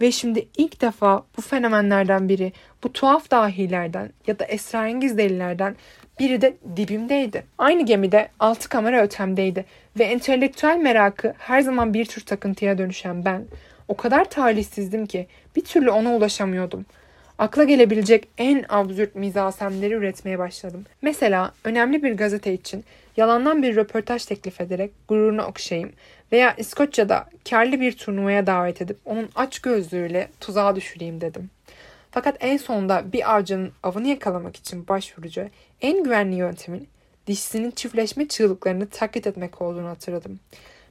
Ve 0.00 0.12
şimdi 0.12 0.48
ilk 0.56 0.80
defa 0.80 1.24
bu 1.36 1.42
fenomenlerden 1.42 2.28
biri, 2.28 2.52
bu 2.84 2.92
tuhaf 2.92 3.30
dahilerden 3.30 4.10
ya 4.26 4.38
da 4.38 4.44
esrarengiz 4.44 5.18
delilerden 5.18 5.76
biri 6.20 6.40
de 6.40 6.56
dibimdeydi. 6.76 7.46
Aynı 7.58 7.86
gemide 7.86 8.28
altı 8.38 8.68
kamera 8.68 9.02
ötemdeydi 9.02 9.64
ve 9.98 10.04
entelektüel 10.04 10.76
merakı 10.76 11.34
her 11.38 11.60
zaman 11.60 11.94
bir 11.94 12.04
tür 12.04 12.24
takıntıya 12.24 12.78
dönüşen 12.78 13.24
ben 13.24 13.44
o 13.88 13.96
kadar 13.96 14.30
talihsizdim 14.30 15.06
ki 15.06 15.26
bir 15.56 15.64
türlü 15.64 15.90
ona 15.90 16.14
ulaşamıyordum. 16.14 16.86
Akla 17.38 17.64
gelebilecek 17.64 18.28
en 18.38 18.64
absürt 18.68 19.14
mizasemleri 19.14 19.94
üretmeye 19.94 20.38
başladım. 20.38 20.84
Mesela 21.02 21.52
önemli 21.64 22.02
bir 22.02 22.12
gazete 22.12 22.52
için 22.52 22.84
yalandan 23.16 23.62
bir 23.62 23.76
röportaj 23.76 24.24
teklif 24.24 24.60
ederek 24.60 24.90
gururunu 25.08 25.42
okşayayım 25.42 25.92
veya 26.32 26.54
İskoçya'da 26.54 27.26
karlı 27.50 27.80
bir 27.80 27.92
turnuvaya 27.92 28.46
davet 28.46 28.82
edip 28.82 28.98
onun 29.04 29.28
aç 29.34 29.58
gözlüğüyle 29.58 30.28
tuzağa 30.40 30.76
düşüreyim 30.76 31.20
dedim. 31.20 31.50
Fakat 32.10 32.36
en 32.40 32.56
sonunda 32.56 33.12
bir 33.12 33.34
avcının 33.34 33.72
avını 33.82 34.08
yakalamak 34.08 34.56
için 34.56 34.88
başvurucu 34.88 35.48
en 35.80 36.04
güvenli 36.04 36.36
yöntemin 36.36 36.88
dişisinin 37.26 37.70
çiftleşme 37.70 38.28
çığlıklarını 38.28 38.88
taklit 38.88 39.26
etmek 39.26 39.62
olduğunu 39.62 39.88
hatırladım. 39.88 40.40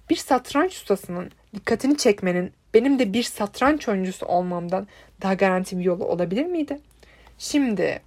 Bir 0.10 0.16
satranç 0.16 0.74
ustasının 0.74 1.32
dikkatini 1.56 1.98
çekmenin 1.98 2.52
benim 2.76 3.00
de 3.00 3.14
bir 3.14 3.24
satranç 3.24 3.88
oyuncusu 3.88 4.26
olmamdan 4.26 4.88
daha 5.22 5.34
garanti 5.34 5.80
bir 5.80 5.84
yolu 5.84 6.06
olabilir 6.06 6.46
miydi? 6.46 6.80
Şimdi 7.38 8.02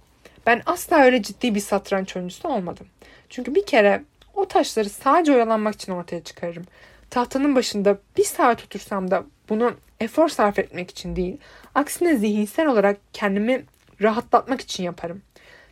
ben 0.45 0.61
asla 0.65 1.01
öyle 1.03 1.23
ciddi 1.23 1.55
bir 1.55 1.59
satranç 1.59 2.15
oyuncusu 2.15 2.47
olmadım. 2.47 2.87
Çünkü 3.29 3.55
bir 3.55 3.65
kere 3.65 4.03
o 4.33 4.47
taşları 4.47 4.89
sadece 4.89 5.31
oyalanmak 5.33 5.75
için 5.75 5.91
ortaya 5.91 6.23
çıkarırım. 6.23 6.63
Tahtanın 7.09 7.55
başında 7.55 7.97
bir 8.17 8.23
saat 8.23 8.63
otursam 8.65 9.11
da 9.11 9.23
bunu 9.49 9.73
efor 9.99 10.29
sarf 10.29 10.59
etmek 10.59 10.91
için 10.91 11.15
değil, 11.15 11.37
aksine 11.75 12.17
zihinsel 12.17 12.67
olarak 12.67 12.97
kendimi 13.13 13.65
rahatlatmak 14.01 14.61
için 14.61 14.83
yaparım. 14.83 15.21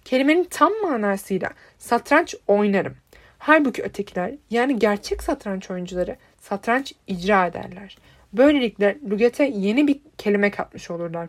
Kelimenin 0.06 0.44
tam 0.44 0.74
manasıyla 0.84 1.50
satranç 1.78 2.36
oynarım. 2.48 2.96
Halbuki 3.40 3.84
ötekiler 3.84 4.32
yani 4.50 4.80
gerçek 4.80 5.24
satranç 5.24 5.72
oyuncuları 5.72 6.16
satranç 6.42 6.94
icra 7.08 7.48
ederler. 7.48 7.98
Böylelikle 8.34 8.98
lügete 9.10 9.46
yeni 9.46 9.88
bir 9.88 10.00
kelime 10.18 10.52
katmış 10.52 10.92
olurlar. 10.92 11.28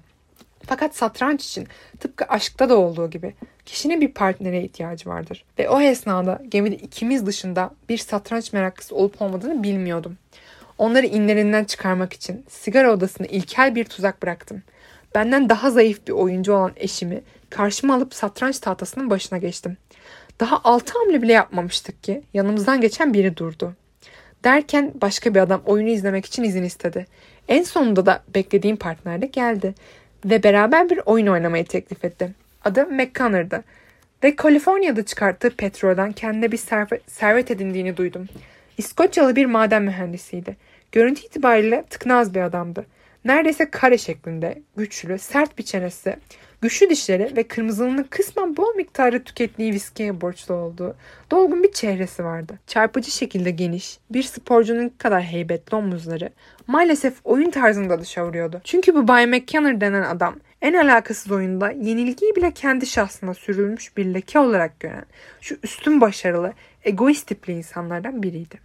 Fakat 0.67 0.97
satranç 0.97 1.45
için 1.45 1.69
tıpkı 2.01 2.25
aşkta 2.25 2.69
da 2.69 2.77
olduğu 2.77 3.11
gibi 3.11 3.35
kişinin 3.67 4.01
bir 4.01 4.13
partnere 4.13 4.63
ihtiyacı 4.63 5.09
vardır. 5.09 5.45
Ve 5.59 5.69
o 5.69 5.81
esnada 5.81 6.43
gemide 6.49 6.77
ikimiz 6.77 7.27
dışında 7.27 7.71
bir 7.89 7.99
satranç 7.99 8.53
meraklısı 8.53 8.95
olup 8.95 9.23
olmadığını 9.23 9.63
bilmiyordum. 9.63 10.17
Onları 10.79 11.07
inlerinden 11.07 11.65
çıkarmak 11.65 12.13
için 12.13 12.45
sigara 12.49 12.93
odasına 12.93 13.27
ilkel 13.27 13.75
bir 13.75 13.85
tuzak 13.85 14.23
bıraktım. 14.23 14.63
Benden 15.15 15.49
daha 15.49 15.71
zayıf 15.71 16.07
bir 16.07 16.13
oyuncu 16.13 16.53
olan 16.53 16.73
eşimi 16.77 17.21
karşıma 17.51 17.95
alıp 17.95 18.15
satranç 18.15 18.59
tahtasının 18.59 19.11
başına 19.11 19.39
geçtim. 19.39 19.77
Daha 20.41 20.61
altı 20.65 20.99
hamle 20.99 21.23
bile 21.23 21.33
yapmamıştık 21.33 22.03
ki 22.03 22.23
yanımızdan 22.35 22.81
geçen 22.81 23.15
biri 23.15 23.37
durdu. 23.37 23.75
Derken 24.45 24.93
başka 25.01 25.35
bir 25.35 25.41
adam 25.41 25.63
oyunu 25.67 25.89
izlemek 25.89 26.27
için 26.27 26.43
izin 26.43 26.63
istedi. 26.63 27.07
En 27.49 27.63
sonunda 27.63 28.07
da 28.07 28.23
beklediğim 28.35 28.77
partner 28.77 29.23
de 29.23 29.27
geldi 29.27 29.75
ve 30.25 30.43
beraber 30.43 30.91
bir 30.91 31.01
oyun 31.07 31.27
oynamayı 31.27 31.65
teklif 31.65 32.05
etti. 32.05 32.33
Adı 32.65 32.87
McConnor'dı 32.87 33.65
ve 34.25 34.37
Kaliforniya'da 34.37 35.05
çıkarttığı 35.05 35.51
petrolden 35.51 36.13
kendine 36.13 36.53
bir 36.53 36.61
servet 37.07 37.51
edindiğini 37.51 37.97
duydum. 37.97 38.29
İskoçyalı 38.79 39.37
bir 39.37 39.47
maden 39.47 39.83
mühendisiydi. 39.83 40.57
Görüntü 40.93 41.27
itibariyle 41.27 41.85
tıknaz 41.91 42.35
bir 42.35 42.41
adamdı. 42.41 42.87
Neredeyse 43.25 43.71
kare 43.71 43.99
şeklinde, 43.99 44.63
güçlü, 44.77 45.19
sert 45.19 45.59
bir 45.59 45.63
çenesi, 45.63 46.17
güçlü 46.63 46.91
dişleri 46.91 47.37
ve 47.37 47.43
kırmızılığının 47.43 48.03
kısmen 48.03 48.57
bol 48.57 48.75
miktarda 48.77 49.19
tükettiği 49.19 49.73
viskiye 49.73 50.21
borçlu 50.21 50.55
olduğu 50.55 50.95
dolgun 51.31 51.63
bir 51.63 51.73
çehresi 51.73 52.25
vardı. 52.25 52.59
Çarpıcı 52.67 53.11
şekilde 53.11 53.51
geniş, 53.51 53.99
bir 54.11 54.23
sporcunun 54.23 54.89
kadar 54.89 55.23
heybetli 55.23 55.77
omuzları 55.77 56.31
maalesef 56.67 57.15
oyun 57.25 57.51
tarzında 57.51 58.01
dışa 58.01 58.27
vuruyordu. 58.27 58.61
Çünkü 58.65 58.95
bu 58.95 59.09
Bay 59.09 59.27
McKenner 59.27 59.81
denen 59.81 60.03
adam 60.03 60.35
en 60.63 60.75
alakasız 60.75 61.33
oyunda 61.33 61.71
yenilgiyi 61.71 62.37
bile 62.37 62.51
kendi 62.51 62.87
şahsına 62.87 63.35
sürülmüş 63.35 63.97
bir 63.97 64.05
leke 64.05 64.39
olarak 64.39 64.81
gören 64.81 65.05
şu 65.41 65.57
üstün 65.63 66.01
başarılı, 66.01 66.53
egoist 66.85 67.27
tipli 67.27 67.53
insanlardan 67.53 68.23
biriydi. 68.23 68.59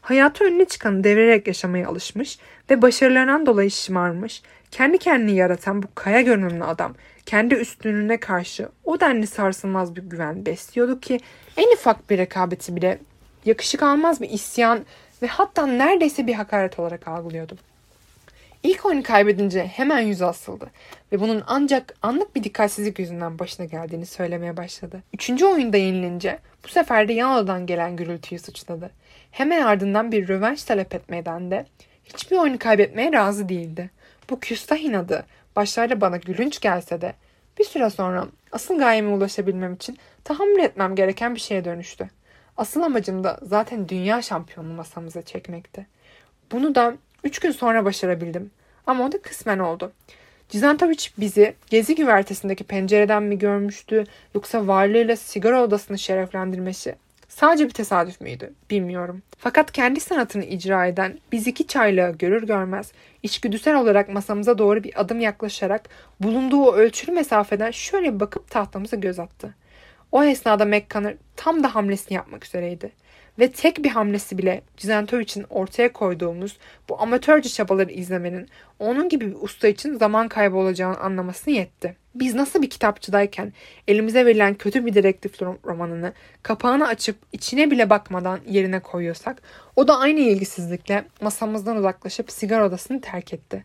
Hayatı 0.00 0.44
önüne 0.44 0.64
çıkanı 0.64 1.04
devirerek 1.04 1.46
yaşamaya 1.46 1.88
alışmış 1.88 2.38
ve 2.70 2.82
başarılarından 2.82 3.46
dolayı 3.46 3.70
şımarmış, 3.70 4.42
kendi 4.70 4.98
kendini 4.98 5.36
yaratan 5.36 5.82
bu 5.82 5.86
kaya 5.94 6.20
görünümlü 6.20 6.64
adam 6.64 6.94
kendi 7.26 7.54
üstünlüğüne 7.54 8.20
karşı 8.20 8.68
o 8.84 9.00
denli 9.00 9.26
sarsılmaz 9.26 9.96
bir 9.96 10.02
güven 10.02 10.46
besliyordu 10.46 11.00
ki 11.00 11.20
en 11.56 11.74
ufak 11.74 12.10
bir 12.10 12.18
rekabeti 12.18 12.76
bile 12.76 12.98
yakışık 13.44 13.82
almaz 13.82 14.20
bir 14.20 14.30
isyan 14.30 14.84
ve 15.22 15.26
hatta 15.26 15.66
neredeyse 15.66 16.26
bir 16.26 16.34
hakaret 16.34 16.78
olarak 16.78 17.08
algılıyordu. 17.08 17.56
İlk 18.62 18.86
oyunu 18.86 19.02
kaybedince 19.02 19.66
hemen 19.66 20.00
yüzü 20.00 20.24
asıldı 20.24 20.70
ve 21.12 21.20
bunun 21.20 21.42
ancak 21.46 21.94
anlık 22.02 22.36
bir 22.36 22.44
dikkatsizlik 22.44 22.98
yüzünden 22.98 23.38
başına 23.38 23.66
geldiğini 23.66 24.06
söylemeye 24.06 24.56
başladı. 24.56 25.02
Üçüncü 25.14 25.46
oyunda 25.46 25.76
yenilince 25.76 26.38
bu 26.64 26.68
sefer 26.68 27.08
de 27.08 27.12
yan 27.12 27.34
odadan 27.34 27.66
gelen 27.66 27.96
gürültüyü 27.96 28.38
suçladı. 28.38 28.90
Hemen 29.30 29.62
ardından 29.62 30.12
bir 30.12 30.28
rövanş 30.28 30.64
talep 30.64 30.94
etmeden 30.94 31.50
de 31.50 31.66
hiçbir 32.04 32.36
oyunu 32.36 32.58
kaybetmeye 32.58 33.12
razı 33.12 33.48
değildi. 33.48 33.90
Bu 34.30 34.40
küstah 34.40 34.78
inadı 34.78 35.26
başlarda 35.56 36.00
bana 36.00 36.16
gülünç 36.16 36.60
gelse 36.60 37.00
de 37.00 37.14
bir 37.58 37.64
süre 37.64 37.90
sonra 37.90 38.26
asıl 38.52 38.78
gayeme 38.78 39.10
ulaşabilmem 39.10 39.74
için 39.74 39.98
tahammül 40.24 40.62
etmem 40.62 40.94
gereken 40.94 41.34
bir 41.34 41.40
şeye 41.40 41.64
dönüştü. 41.64 42.10
Asıl 42.56 42.82
amacım 42.82 43.24
da 43.24 43.38
zaten 43.42 43.88
dünya 43.88 44.22
şampiyonu 44.22 44.72
masamıza 44.72 45.22
çekmekti. 45.22 45.86
Bunu 46.52 46.74
da 46.74 46.94
üç 47.24 47.38
gün 47.38 47.50
sonra 47.50 47.84
başarabildim. 47.84 48.50
Ama 48.86 49.04
o 49.04 49.12
da 49.12 49.22
kısmen 49.22 49.58
oldu. 49.58 49.92
Cizantovic 50.48 51.08
bizi 51.18 51.54
gezi 51.70 51.94
güvertesindeki 51.94 52.64
pencereden 52.64 53.22
mi 53.22 53.38
görmüştü 53.38 54.04
yoksa 54.34 54.66
varlığıyla 54.66 55.16
sigara 55.16 55.62
odasını 55.62 55.98
şereflendirmesi 55.98 56.94
sadece 57.30 57.64
bir 57.64 57.70
tesadüf 57.70 58.20
müydü 58.20 58.52
bilmiyorum. 58.70 59.22
Fakat 59.38 59.72
kendi 59.72 60.00
sanatını 60.00 60.44
icra 60.44 60.86
eden 60.86 61.18
biz 61.32 61.46
iki 61.46 61.66
çaylağı 61.66 62.12
görür 62.12 62.46
görmez 62.46 62.92
içgüdüsel 63.22 63.76
olarak 63.76 64.08
masamıza 64.08 64.58
doğru 64.58 64.84
bir 64.84 65.00
adım 65.00 65.20
yaklaşarak 65.20 65.88
bulunduğu 66.20 66.62
o 66.62 66.74
ölçülü 66.74 67.12
mesafeden 67.12 67.70
şöyle 67.70 68.20
bakıp 68.20 68.50
tahtamıza 68.50 68.96
göz 68.96 69.18
attı. 69.18 69.54
O 70.12 70.22
esnada 70.22 70.64
McConnor 70.64 71.12
tam 71.36 71.62
da 71.62 71.74
hamlesini 71.74 72.16
yapmak 72.16 72.44
üzereydi. 72.44 72.92
Ve 73.38 73.52
tek 73.52 73.84
bir 73.84 73.90
hamlesi 73.90 74.38
bile 74.38 74.62
Cizentov 74.76 75.20
için 75.20 75.46
ortaya 75.50 75.92
koyduğumuz 75.92 76.58
bu 76.88 77.02
amatörce 77.02 77.48
çabaları 77.48 77.92
izlemenin 77.92 78.48
onun 78.78 79.08
gibi 79.08 79.30
bir 79.30 79.36
usta 79.40 79.68
için 79.68 79.94
zaman 79.94 80.28
kaybı 80.28 80.56
olacağını 80.56 80.98
anlamasını 80.98 81.54
yetti. 81.54 81.96
Biz 82.14 82.34
nasıl 82.34 82.62
bir 82.62 82.70
kitapçıdayken 82.70 83.52
elimize 83.88 84.26
verilen 84.26 84.54
kötü 84.54 84.86
bir 84.86 84.94
dedektif 84.94 85.42
romanını 85.42 86.12
kapağını 86.42 86.86
açıp 86.86 87.16
içine 87.32 87.70
bile 87.70 87.90
bakmadan 87.90 88.40
yerine 88.46 88.80
koyuyorsak 88.80 89.42
o 89.76 89.88
da 89.88 89.98
aynı 89.98 90.20
ilgisizlikle 90.20 91.04
masamızdan 91.20 91.76
uzaklaşıp 91.76 92.30
sigara 92.30 92.66
odasını 92.66 93.00
terk 93.00 93.32
etti. 93.32 93.64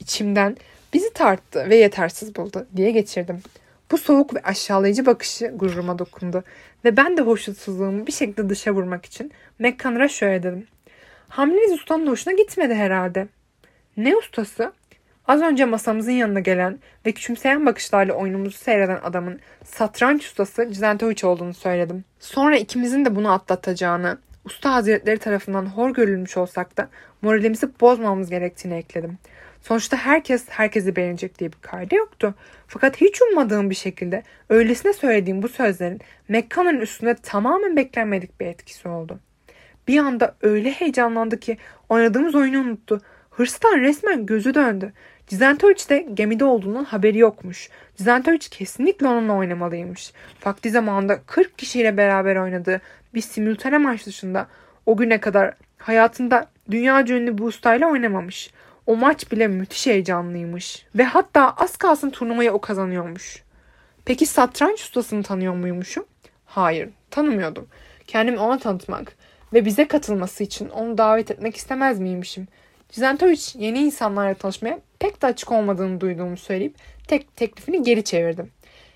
İçimden 0.00 0.56
bizi 0.94 1.12
tarttı 1.12 1.66
ve 1.70 1.76
yetersiz 1.76 2.36
buldu 2.36 2.66
diye 2.76 2.90
geçirdim. 2.90 3.42
Bu 3.90 3.98
soğuk 3.98 4.34
ve 4.34 4.42
aşağılayıcı 4.42 5.06
bakışı 5.06 5.52
gururuma 5.54 5.98
dokundu 5.98 6.44
ve 6.84 6.96
ben 6.96 7.16
de 7.16 7.22
hoşnutsuzluğumu 7.22 8.06
bir 8.06 8.12
şekilde 8.12 8.48
dışa 8.48 8.72
vurmak 8.72 9.06
için 9.06 9.32
McConnor'a 9.58 10.08
şöyle 10.08 10.42
dedim. 10.42 10.66
Hamleniz 11.28 11.72
ustanın 11.72 12.06
hoşuna 12.06 12.34
gitmedi 12.34 12.74
herhalde. 12.74 13.28
Ne 13.96 14.16
ustası? 14.16 14.72
Az 15.28 15.42
önce 15.42 15.64
masamızın 15.64 16.12
yanına 16.12 16.40
gelen 16.40 16.78
ve 17.06 17.12
küçümseyen 17.12 17.66
bakışlarla 17.66 18.12
oyunumuzu 18.12 18.58
seyreden 18.58 19.00
adamın 19.02 19.40
satranç 19.64 20.24
ustası 20.26 20.68
Cizentovic 20.72 21.26
olduğunu 21.26 21.54
söyledim. 21.54 22.04
Sonra 22.20 22.56
ikimizin 22.56 23.04
de 23.04 23.16
bunu 23.16 23.32
atlatacağını, 23.32 24.18
usta 24.44 24.74
hazretleri 24.74 25.18
tarafından 25.18 25.66
hor 25.66 25.90
görülmüş 25.90 26.36
olsak 26.36 26.76
da 26.76 26.88
moralimizi 27.22 27.80
bozmamamız 27.80 28.30
gerektiğini 28.30 28.74
ekledim. 28.74 29.18
Sonuçta 29.62 29.96
herkes 29.96 30.44
herkesi 30.48 30.96
beğenecek 30.96 31.38
diye 31.38 31.52
bir 31.52 31.58
kaydı 31.62 31.94
yoktu. 31.94 32.34
Fakat 32.66 33.00
hiç 33.00 33.22
ummadığım 33.22 33.70
bir 33.70 33.74
şekilde 33.74 34.22
öylesine 34.48 34.92
söylediğim 34.92 35.42
bu 35.42 35.48
sözlerin 35.48 36.00
Mekka'nın 36.28 36.80
üstünde 36.80 37.14
tamamen 37.14 37.76
beklenmedik 37.76 38.40
bir 38.40 38.46
etkisi 38.46 38.88
oldu. 38.88 39.18
Bir 39.88 39.98
anda 39.98 40.34
öyle 40.42 40.70
heyecanlandı 40.70 41.40
ki 41.40 41.56
oynadığımız 41.88 42.34
oyunu 42.34 42.60
unuttu. 42.60 43.00
Hırstan 43.30 43.80
resmen 43.80 44.26
gözü 44.26 44.54
döndü. 44.54 44.92
Cizentovic 45.26 45.88
de 45.88 46.06
gemide 46.14 46.44
olduğunun 46.44 46.84
haberi 46.84 47.18
yokmuş. 47.18 47.68
Cizentovic 47.96 48.48
kesinlikle 48.50 49.08
onunla 49.08 49.32
oynamalıymış. 49.32 50.12
Vakti 50.46 50.70
zamanında 50.70 51.22
40 51.26 51.58
kişiyle 51.58 51.96
beraber 51.96 52.36
oynadığı 52.36 52.80
bir 53.14 53.20
simültane 53.20 53.78
maç 53.78 54.06
dışında 54.06 54.46
o 54.86 54.96
güne 54.96 55.20
kadar 55.20 55.54
hayatında 55.78 56.46
dünya 56.70 57.00
ünlü 57.00 57.38
bu 57.38 57.44
ustayla 57.44 57.90
oynamamış. 57.90 58.50
O 58.86 58.96
maç 58.96 59.32
bile 59.32 59.48
müthiş 59.48 59.86
heyecanlıymış. 59.86 60.86
Ve 60.94 61.04
hatta 61.04 61.50
az 61.50 61.76
kalsın 61.76 62.10
turnuvayı 62.10 62.52
o 62.52 62.60
kazanıyormuş. 62.60 63.42
Peki 64.04 64.26
satranç 64.26 64.80
ustasını 64.80 65.22
tanıyor 65.22 65.54
muymuşum? 65.54 66.04
Hayır, 66.46 66.88
tanımıyordum. 67.10 67.68
Kendimi 68.06 68.38
ona 68.38 68.58
tanıtmak 68.58 69.16
ve 69.52 69.64
bize 69.64 69.88
katılması 69.88 70.44
için 70.44 70.68
onu 70.68 70.98
davet 70.98 71.30
etmek 71.30 71.56
istemez 71.56 72.00
miymişim? 72.00 72.48
Cizentovic 72.88 73.40
yeni 73.54 73.78
insanlarla 73.78 74.34
tanışmaya 74.34 74.80
pek 74.98 75.22
de 75.22 75.26
açık 75.26 75.52
olmadığını 75.52 76.00
duyduğumu 76.00 76.36
söyleyip 76.36 76.74
tek 77.08 77.36
teklifini 77.36 77.82
geri 77.82 78.04
çevirdim. 78.04 78.50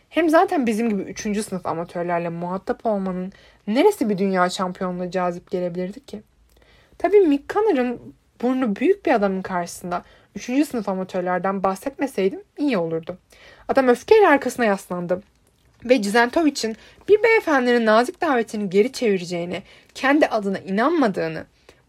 Hem 0.08 0.30
zaten 0.30 0.66
bizim 0.66 0.88
gibi 0.88 1.02
3. 1.02 1.20
sınıf 1.20 1.66
amatörlerle 1.66 2.28
muhatap 2.28 2.86
olmanın 2.86 3.32
neresi 3.66 4.08
bir 4.08 4.18
dünya 4.18 4.50
şampiyonluğu 4.50 5.10
cazip 5.10 5.50
gelebilirdi 5.50 6.06
ki? 6.06 6.22
Tabii 6.98 7.20
Mick 7.20 7.48
Connor'ın 7.48 8.14
burnu 8.42 8.76
büyük 8.76 9.06
bir 9.06 9.12
adamın 9.12 9.42
karşısında 9.42 10.04
3. 10.36 10.44
sınıf 10.44 10.88
amatörlerden 10.88 11.62
bahsetmeseydim 11.62 12.42
iyi 12.58 12.78
olurdu. 12.78 13.18
Adam 13.68 13.88
öfkeyle 13.88 14.28
arkasına 14.28 14.64
yaslandı 14.64 15.22
ve 15.84 16.02
Cizentovic'in 16.02 16.76
bir 17.08 17.22
beyefendinin 17.22 17.86
nazik 17.86 18.20
davetini 18.20 18.70
geri 18.70 18.92
çevireceğini, 18.92 19.62
kendi 19.94 20.26
adına 20.26 20.58
inanmadığını, 20.58 21.44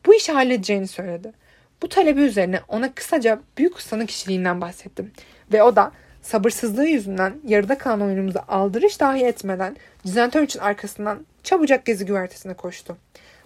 bu 0.06 0.16
işi 0.16 0.32
halledeceğini 0.32 0.88
söyledi. 0.88 1.34
Bu 1.82 1.90
talebi 1.90 2.22
üzerine 2.22 2.62
ona 2.68 2.94
kısaca 2.94 3.40
büyük 3.58 3.78
ustanın 3.78 4.06
kişiliğinden 4.06 4.62
bahsettim. 4.62 5.12
Ve 5.54 5.64
o 5.64 5.76
da 5.76 5.92
sabırsızlığı 6.22 6.88
yüzünden 6.88 7.34
yarıda 7.48 7.78
kalan 7.78 8.02
oyunumuzu 8.02 8.40
aldırış 8.48 9.00
dahi 9.00 9.26
etmeden 9.26 9.78
Cizentovic'in 10.06 10.60
arkasından 10.60 11.26
çabucak 11.44 11.86
gezi 11.86 12.06
güvertesine 12.06 12.54
koştu. 12.54 12.98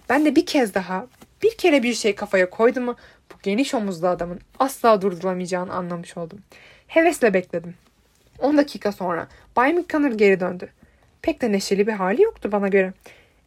Ben 0.08 0.24
de 0.24 0.36
bir 0.36 0.46
kez 0.46 0.74
daha 0.74 1.06
bir 1.42 1.56
kere 1.56 1.82
bir 1.82 1.94
şey 1.94 2.14
kafaya 2.14 2.50
koydu 2.50 2.80
mu 2.80 2.96
bu 3.32 3.34
geniş 3.42 3.74
omuzlu 3.74 4.08
adamın 4.08 4.40
asla 4.58 5.02
durdurulamayacağını 5.02 5.72
anlamış 5.72 6.16
oldum. 6.16 6.38
Hevesle 6.86 7.34
bekledim. 7.34 7.74
10 8.38 8.56
dakika 8.58 8.92
sonra 8.92 9.28
Bay 9.56 9.72
McConnor 9.72 10.12
geri 10.12 10.40
döndü. 10.40 10.68
Pek 11.22 11.42
de 11.42 11.52
neşeli 11.52 11.86
bir 11.86 11.92
hali 11.92 12.22
yoktu 12.22 12.52
bana 12.52 12.68
göre. 12.68 12.92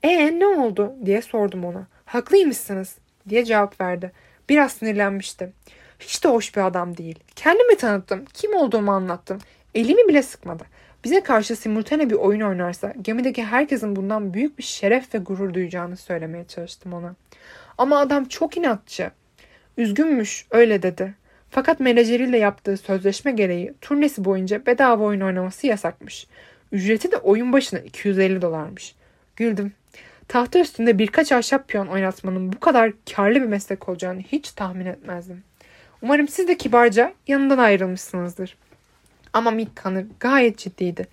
Ee 0.04 0.40
ne 0.40 0.48
oldu 0.48 0.94
diye 1.06 1.22
sordum 1.22 1.66
ona. 1.66 1.88
Haklıymışsınız 2.06 2.96
diye 3.30 3.46
cevap 3.46 3.82
verdi. 3.82 4.12
Biraz 4.50 4.72
sinirlenmişti. 4.72 5.54
Hiç 6.00 6.24
de 6.24 6.28
hoş 6.28 6.56
bir 6.56 6.66
adam 6.66 6.98
değil. 6.98 7.20
Kendimi 7.36 7.78
tanıttım. 7.78 8.26
Kim 8.34 8.56
olduğumu 8.56 8.92
anlattım. 8.92 9.40
Elimi 9.76 10.08
bile 10.08 10.24
sıkmadı. 10.24 10.64
Bize 11.04 11.24
karşı 11.24 11.56
simultane 11.56 12.10
bir 12.10 12.16
oyun 12.16 12.42
oynarsa 12.42 12.94
gemideki 13.02 13.44
herkesin 13.44 13.96
bundan 13.96 14.34
büyük 14.34 14.58
bir 14.58 14.64
şeref 14.64 15.16
ve 15.16 15.18
gurur 15.18 15.54
duyacağını 15.54 15.98
söylemeye 15.98 16.44
çalıştım 16.48 16.94
ona. 16.94 17.16
Ama 17.78 18.00
adam 18.00 18.26
çok 18.26 18.58
inatçı. 18.58 19.12
Üzgünmüş 19.78 20.46
öyle 20.52 20.82
dedi. 20.82 21.14
Fakat 21.50 21.80
menajeriyle 21.80 22.38
yaptığı 22.38 22.78
sözleşme 22.78 23.32
gereği 23.32 23.74
turnesi 23.82 24.26
boyunca 24.26 24.66
bedava 24.66 25.04
oyun 25.04 25.22
oynaması 25.22 25.68
yasakmış. 25.68 26.28
Ücreti 26.72 27.12
de 27.12 27.18
oyun 27.18 27.54
başına 27.54 27.80
250 27.80 28.42
dolarmış. 28.42 28.96
Güldüm. 29.36 29.74
Tahta 30.30 30.60
üstünde 30.60 31.00
birkaç 31.00 31.32
ahşap 31.32 31.68
piyon 31.68 31.88
oynatmanın 31.88 32.54
bu 32.54 32.60
kadar 32.60 32.92
karlı 33.16 33.36
bir 33.36 33.48
meslek 33.48 33.90
olacağını 33.90 34.20
hiç 34.20 34.52
tahmin 34.52 34.86
etmezdim. 34.86 35.44
Umarım 36.02 36.28
siz 36.28 36.48
de 36.48 36.58
kibarca 36.58 37.14
yanından 37.28 37.58
ayrılmışsınızdır. 37.58 38.58
Ama 39.34 39.52
Mick 39.52 39.84
Connor 39.84 40.04
gayet 40.20 40.58
ciddiydi. 40.58 41.08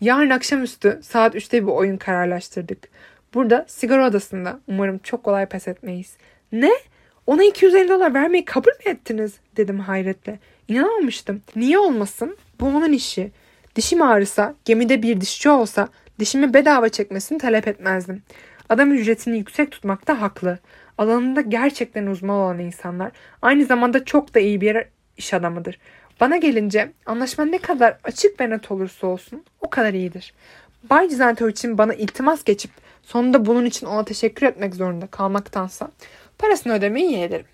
Yarın 0.00 0.30
akşamüstü 0.30 1.00
saat 1.02 1.34
3'te 1.34 1.62
bir 1.62 1.72
oyun 1.72 1.96
kararlaştırdık. 1.96 2.88
Burada 3.34 3.64
sigara 3.68 4.08
odasında 4.08 4.60
umarım 4.68 4.98
çok 4.98 5.24
kolay 5.24 5.46
pes 5.46 5.68
etmeyiz. 5.68 6.16
Ne? 6.52 6.72
Ona 7.26 7.44
250 7.44 7.88
dolar 7.88 8.14
vermeyi 8.14 8.44
kabul 8.44 8.70
mü 8.70 8.92
ettiniz? 8.92 9.32
Dedim 9.56 9.80
hayretle. 9.80 10.38
İnanamamıştım. 10.68 11.42
Niye 11.56 11.78
olmasın? 11.78 12.36
Bu 12.60 12.66
onun 12.66 12.92
işi. 12.92 13.30
Dişim 13.76 14.02
ağrısa, 14.02 14.54
gemide 14.64 15.02
bir 15.02 15.20
dişçi 15.20 15.50
olsa 15.50 15.88
dişimi 16.18 16.54
bedava 16.54 16.88
çekmesini 16.88 17.38
talep 17.38 17.68
etmezdim. 17.68 18.22
Adam 18.70 18.92
ücretini 18.92 19.38
yüksek 19.38 19.70
tutmakta 19.70 20.20
haklı. 20.20 20.58
Alanında 20.98 21.40
gerçekten 21.40 22.06
uzman 22.06 22.36
olan 22.36 22.58
insanlar 22.58 23.12
aynı 23.42 23.64
zamanda 23.64 24.04
çok 24.04 24.34
da 24.34 24.40
iyi 24.40 24.60
bir 24.60 24.84
iş 25.16 25.34
adamıdır. 25.34 25.78
Bana 26.20 26.36
gelince 26.36 26.92
anlaşma 27.06 27.44
ne 27.44 27.58
kadar 27.58 27.98
açık 28.04 28.40
ve 28.40 28.50
net 28.50 28.70
olursa 28.70 29.06
olsun 29.06 29.44
o 29.60 29.70
kadar 29.70 29.94
iyidir. 29.94 30.34
Bay 30.90 31.08
Cizento 31.08 31.48
için 31.48 31.78
bana 31.78 31.94
iltimas 31.94 32.44
geçip 32.44 32.70
sonunda 33.02 33.46
bunun 33.46 33.64
için 33.64 33.86
ona 33.86 34.04
teşekkür 34.04 34.46
etmek 34.46 34.74
zorunda 34.74 35.06
kalmaktansa 35.06 35.90
parasını 36.38 36.72
ödemeyi 36.72 37.12
yeğlerim. 37.12 37.46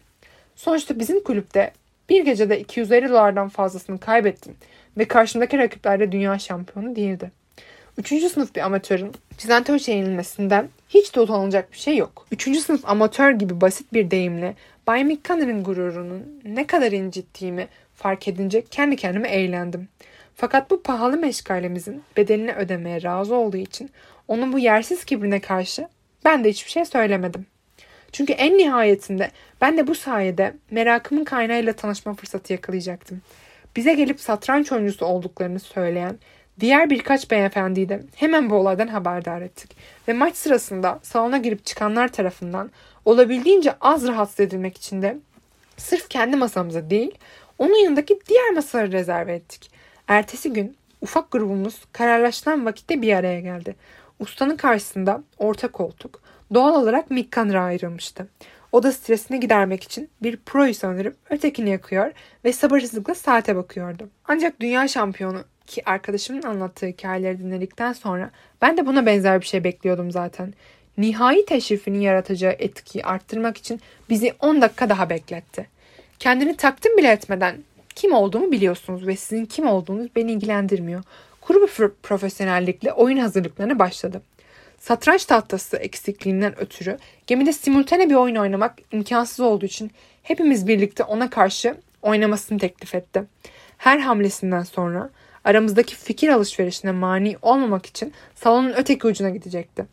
Sonuçta 0.56 0.98
bizim 0.98 1.24
kulüpte 1.24 1.72
bir 2.08 2.24
gecede 2.24 2.60
250 2.60 3.08
dolardan 3.08 3.48
fazlasını 3.48 3.98
kaybettim 3.98 4.56
ve 4.98 5.04
karşımdaki 5.04 5.58
rakipler 5.58 6.00
de 6.00 6.12
dünya 6.12 6.38
şampiyonu 6.38 6.96
değildi. 6.96 7.30
Üçüncü 7.98 8.28
sınıf 8.28 8.54
bir 8.54 8.60
amatörün 8.60 9.12
Cizantoş'a 9.38 9.92
yenilmesinden 9.92 10.68
hiç 10.88 11.14
de 11.14 11.20
utanılacak 11.20 11.72
bir 11.72 11.78
şey 11.78 11.96
yok. 11.96 12.26
Üçüncü 12.32 12.60
sınıf 12.60 12.88
amatör 12.88 13.30
gibi 13.30 13.60
basit 13.60 13.92
bir 13.92 14.10
deyimle 14.10 14.54
Bay 14.86 15.04
McConnell'ın 15.04 15.64
gururunun 15.64 16.40
ne 16.44 16.66
kadar 16.66 16.92
incittiğimi 16.92 17.68
fark 17.94 18.28
edince 18.28 18.64
kendi 18.70 18.96
kendime 18.96 19.28
eğlendim. 19.28 19.88
Fakat 20.34 20.70
bu 20.70 20.82
pahalı 20.82 21.16
meşgalemizin 21.16 22.02
bedelini 22.16 22.52
ödemeye 22.52 23.02
razı 23.02 23.34
olduğu 23.34 23.56
için 23.56 23.90
onun 24.28 24.52
bu 24.52 24.58
yersiz 24.58 25.04
kibrine 25.04 25.40
karşı 25.40 25.88
ben 26.24 26.44
de 26.44 26.50
hiçbir 26.50 26.70
şey 26.70 26.84
söylemedim. 26.84 27.46
Çünkü 28.12 28.32
en 28.32 28.58
nihayetinde 28.58 29.30
ben 29.60 29.78
de 29.78 29.86
bu 29.86 29.94
sayede 29.94 30.54
merakımın 30.70 31.24
kaynağıyla 31.24 31.72
tanışma 31.72 32.14
fırsatı 32.14 32.52
yakalayacaktım. 32.52 33.22
Bize 33.76 33.94
gelip 33.94 34.20
satranç 34.20 34.72
oyuncusu 34.72 35.06
olduklarını 35.06 35.60
söyleyen 35.60 36.18
diğer 36.60 36.90
birkaç 36.90 37.30
beyefendiyi 37.30 37.88
de 37.88 38.02
hemen 38.16 38.50
bu 38.50 38.54
olaydan 38.54 38.88
haberdar 38.88 39.40
ettik. 39.40 39.76
Ve 40.08 40.12
maç 40.12 40.36
sırasında 40.36 41.00
salona 41.02 41.38
girip 41.38 41.64
çıkanlar 41.64 42.08
tarafından 42.08 42.70
olabildiğince 43.04 43.74
az 43.80 44.08
rahatsız 44.08 44.40
edilmek 44.40 44.76
için 44.76 45.02
de 45.02 45.16
sırf 45.76 46.08
kendi 46.08 46.36
masamıza 46.36 46.90
değil 46.90 47.18
onun 47.58 47.84
yanındaki 47.84 48.18
diğer 48.28 48.50
masaları 48.50 48.92
rezerve 48.92 49.34
ettik. 49.34 49.70
Ertesi 50.08 50.52
gün 50.52 50.76
ufak 51.00 51.30
grubumuz 51.30 51.84
kararlaşılan 51.92 52.66
vakitte 52.66 53.02
bir 53.02 53.12
araya 53.12 53.40
geldi. 53.40 53.76
Ustanın 54.20 54.56
karşısında 54.56 55.22
orta 55.38 55.68
koltuk 55.68 56.20
doğal 56.54 56.82
olarak 56.82 57.10
Mikkanır'a 57.10 57.62
ayrılmıştı. 57.62 58.28
O 58.72 58.82
da 58.82 58.92
stresini 58.92 59.40
gidermek 59.40 59.82
için 59.82 60.10
bir 60.22 60.36
proyu 60.36 60.74
sanırıp 60.74 61.16
ötekini 61.30 61.70
yakıyor 61.70 62.12
ve 62.44 62.52
sabırsızlıkla 62.52 63.14
saate 63.14 63.56
bakıyordu. 63.56 64.08
Ancak 64.24 64.60
dünya 64.60 64.88
şampiyonu 64.88 65.44
ki 65.66 65.82
arkadaşımın 65.86 66.42
anlattığı 66.42 66.86
hikayeleri 66.86 67.38
dinledikten 67.38 67.92
sonra 67.92 68.30
ben 68.62 68.76
de 68.76 68.86
buna 68.86 69.06
benzer 69.06 69.40
bir 69.40 69.46
şey 69.46 69.64
bekliyordum 69.64 70.10
zaten. 70.10 70.54
Nihai 70.98 71.44
teşrifinin 71.44 72.00
yaratacağı 72.00 72.52
etkiyi 72.58 73.04
arttırmak 73.04 73.56
için 73.56 73.80
bizi 74.10 74.34
10 74.40 74.62
dakika 74.62 74.88
daha 74.88 75.10
bekletti. 75.10 75.66
Kendini 76.18 76.56
takdim 76.56 76.96
bile 76.96 77.10
etmeden 77.10 77.56
kim 77.94 78.12
olduğumu 78.12 78.52
biliyorsunuz 78.52 79.06
ve 79.06 79.16
sizin 79.16 79.46
kim 79.46 79.66
olduğunuz 79.66 80.16
beni 80.16 80.32
ilgilendirmiyor. 80.32 81.02
Kuru 81.40 81.62
bir 81.62 81.88
profesyonellikle 82.02 82.92
oyun 82.92 83.18
hazırlıklarına 83.18 83.78
başladı. 83.78 84.22
Satranç 84.78 85.24
tahtası 85.24 85.76
eksikliğinden 85.76 86.60
ötürü 86.60 86.98
gemide 87.26 87.52
simultane 87.52 88.10
bir 88.10 88.14
oyun 88.14 88.36
oynamak 88.36 88.78
imkansız 88.92 89.40
olduğu 89.40 89.66
için 89.66 89.90
hepimiz 90.22 90.66
birlikte 90.66 91.02
ona 91.04 91.30
karşı 91.30 91.76
oynamasını 92.02 92.58
teklif 92.58 92.94
etti. 92.94 93.22
Her 93.78 93.98
hamlesinden 93.98 94.62
sonra 94.62 95.10
aramızdaki 95.46 95.96
fikir 95.96 96.28
alışverişine 96.28 96.92
mani 96.92 97.36
olmamak 97.42 97.86
için 97.86 98.12
salonun 98.34 98.72
öteki 98.76 99.06
ucuna 99.06 99.30
gidecekti. 99.30 99.86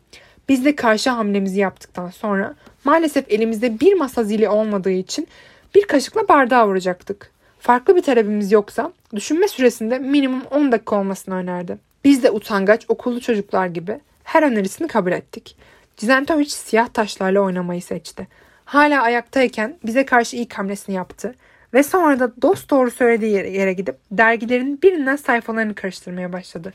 Biz 0.48 0.64
de 0.64 0.76
karşı 0.76 1.10
hamlemizi 1.10 1.60
yaptıktan 1.60 2.10
sonra 2.10 2.54
maalesef 2.84 3.32
elimizde 3.32 3.80
bir 3.80 3.94
masa 3.94 4.24
zili 4.24 4.48
olmadığı 4.48 4.90
için 4.90 5.28
bir 5.74 5.84
kaşıkla 5.84 6.28
bardağa 6.28 6.68
vuracaktık. 6.68 7.30
Farklı 7.60 7.96
bir 7.96 8.02
talebimiz 8.02 8.52
yoksa 8.52 8.92
düşünme 9.14 9.48
süresinde 9.48 9.98
minimum 9.98 10.42
10 10.50 10.72
dakika 10.72 10.96
olmasını 10.96 11.34
önerdi. 11.34 11.78
Biz 12.04 12.22
de 12.22 12.30
utangaç 12.30 12.84
okullu 12.88 13.20
çocuklar 13.20 13.66
gibi 13.66 14.00
her 14.24 14.42
önerisini 14.42 14.88
kabul 14.88 15.12
ettik. 15.12 15.56
Cizentovic 15.96 16.48
siyah 16.48 16.88
taşlarla 16.88 17.40
oynamayı 17.40 17.82
seçti. 17.82 18.28
Hala 18.64 19.02
ayaktayken 19.02 19.76
bize 19.84 20.06
karşı 20.06 20.36
ilk 20.36 20.54
hamlesini 20.54 20.94
yaptı 20.94 21.34
ve 21.74 21.82
sonra 21.82 22.20
da 22.20 22.42
dost 22.42 22.70
doğru 22.70 22.90
söylediği 22.90 23.32
yere 23.32 23.72
gidip 23.72 23.96
dergilerin 24.10 24.82
birinden 24.82 25.16
sayfalarını 25.16 25.74
karıştırmaya 25.74 26.32
başladı. 26.32 26.72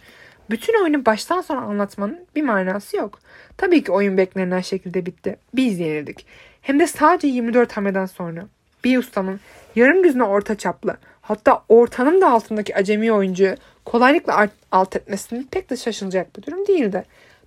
Bütün 0.50 0.84
oyunu 0.84 1.06
baştan 1.06 1.42
sona 1.42 1.62
anlatmanın 1.62 2.20
bir 2.36 2.42
manası 2.42 2.98
yok. 2.98 3.20
Tabii 3.58 3.84
ki 3.84 3.92
oyun 3.92 4.18
beklenen 4.18 4.62
şekilde 4.62 5.06
bitti. 5.06 5.38
Biz 5.56 5.80
yenildik. 5.80 6.26
Hem 6.62 6.80
de 6.80 6.88
sadece 6.88 7.28
24 7.28 7.78
hamleden 7.78 8.06
sonra. 8.06 8.42
Bir 8.84 8.98
ustanın 8.98 9.40
yarım 9.76 10.04
düzine 10.04 10.24
orta 10.24 10.56
çaplı 10.58 10.98
hatta 11.22 11.64
ortanın 11.70 12.22
da 12.22 12.32
altındaki 12.32 12.76
acemi 12.76 13.12
oyuncuyu 13.12 13.56
kolaylıkla 13.86 14.48
alt 14.72 14.96
etmesinin 14.96 15.48
pek 15.52 15.70
de 15.70 15.78
şaşılacak 15.78 16.38
bir 16.38 16.44
durum 16.44 16.68
değildi. 16.68 17.04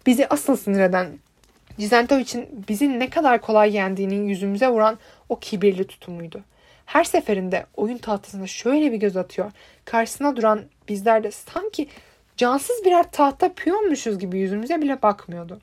Bizi 0.06 0.28
asıl 0.28 0.56
sinir 0.56 0.80
eden 0.80 1.06
Cizento 1.78 2.18
için 2.18 2.64
bizi 2.68 2.98
ne 2.98 3.10
kadar 3.10 3.40
kolay 3.40 3.76
yendiğinin 3.76 4.28
yüzümüze 4.28 4.68
vuran 4.68 4.98
o 5.28 5.38
kibirli 5.38 5.86
tutumuydu. 5.86 6.40
Her 6.92 7.04
seferinde 7.04 7.66
oyun 7.76 7.98
tahtasına 7.98 8.46
şöyle 8.46 8.92
bir 8.92 8.96
göz 8.96 9.16
atıyor. 9.16 9.52
Karşısına 9.84 10.36
duran 10.36 10.62
bizler 10.88 11.24
de 11.24 11.30
sanki 11.30 11.88
cansız 12.36 12.84
birer 12.84 13.10
tahta 13.10 13.52
piyonmuşuz 13.54 14.18
gibi 14.18 14.38
yüzümüze 14.38 14.82
bile 14.82 15.02
bakmıyordu. 15.02 15.60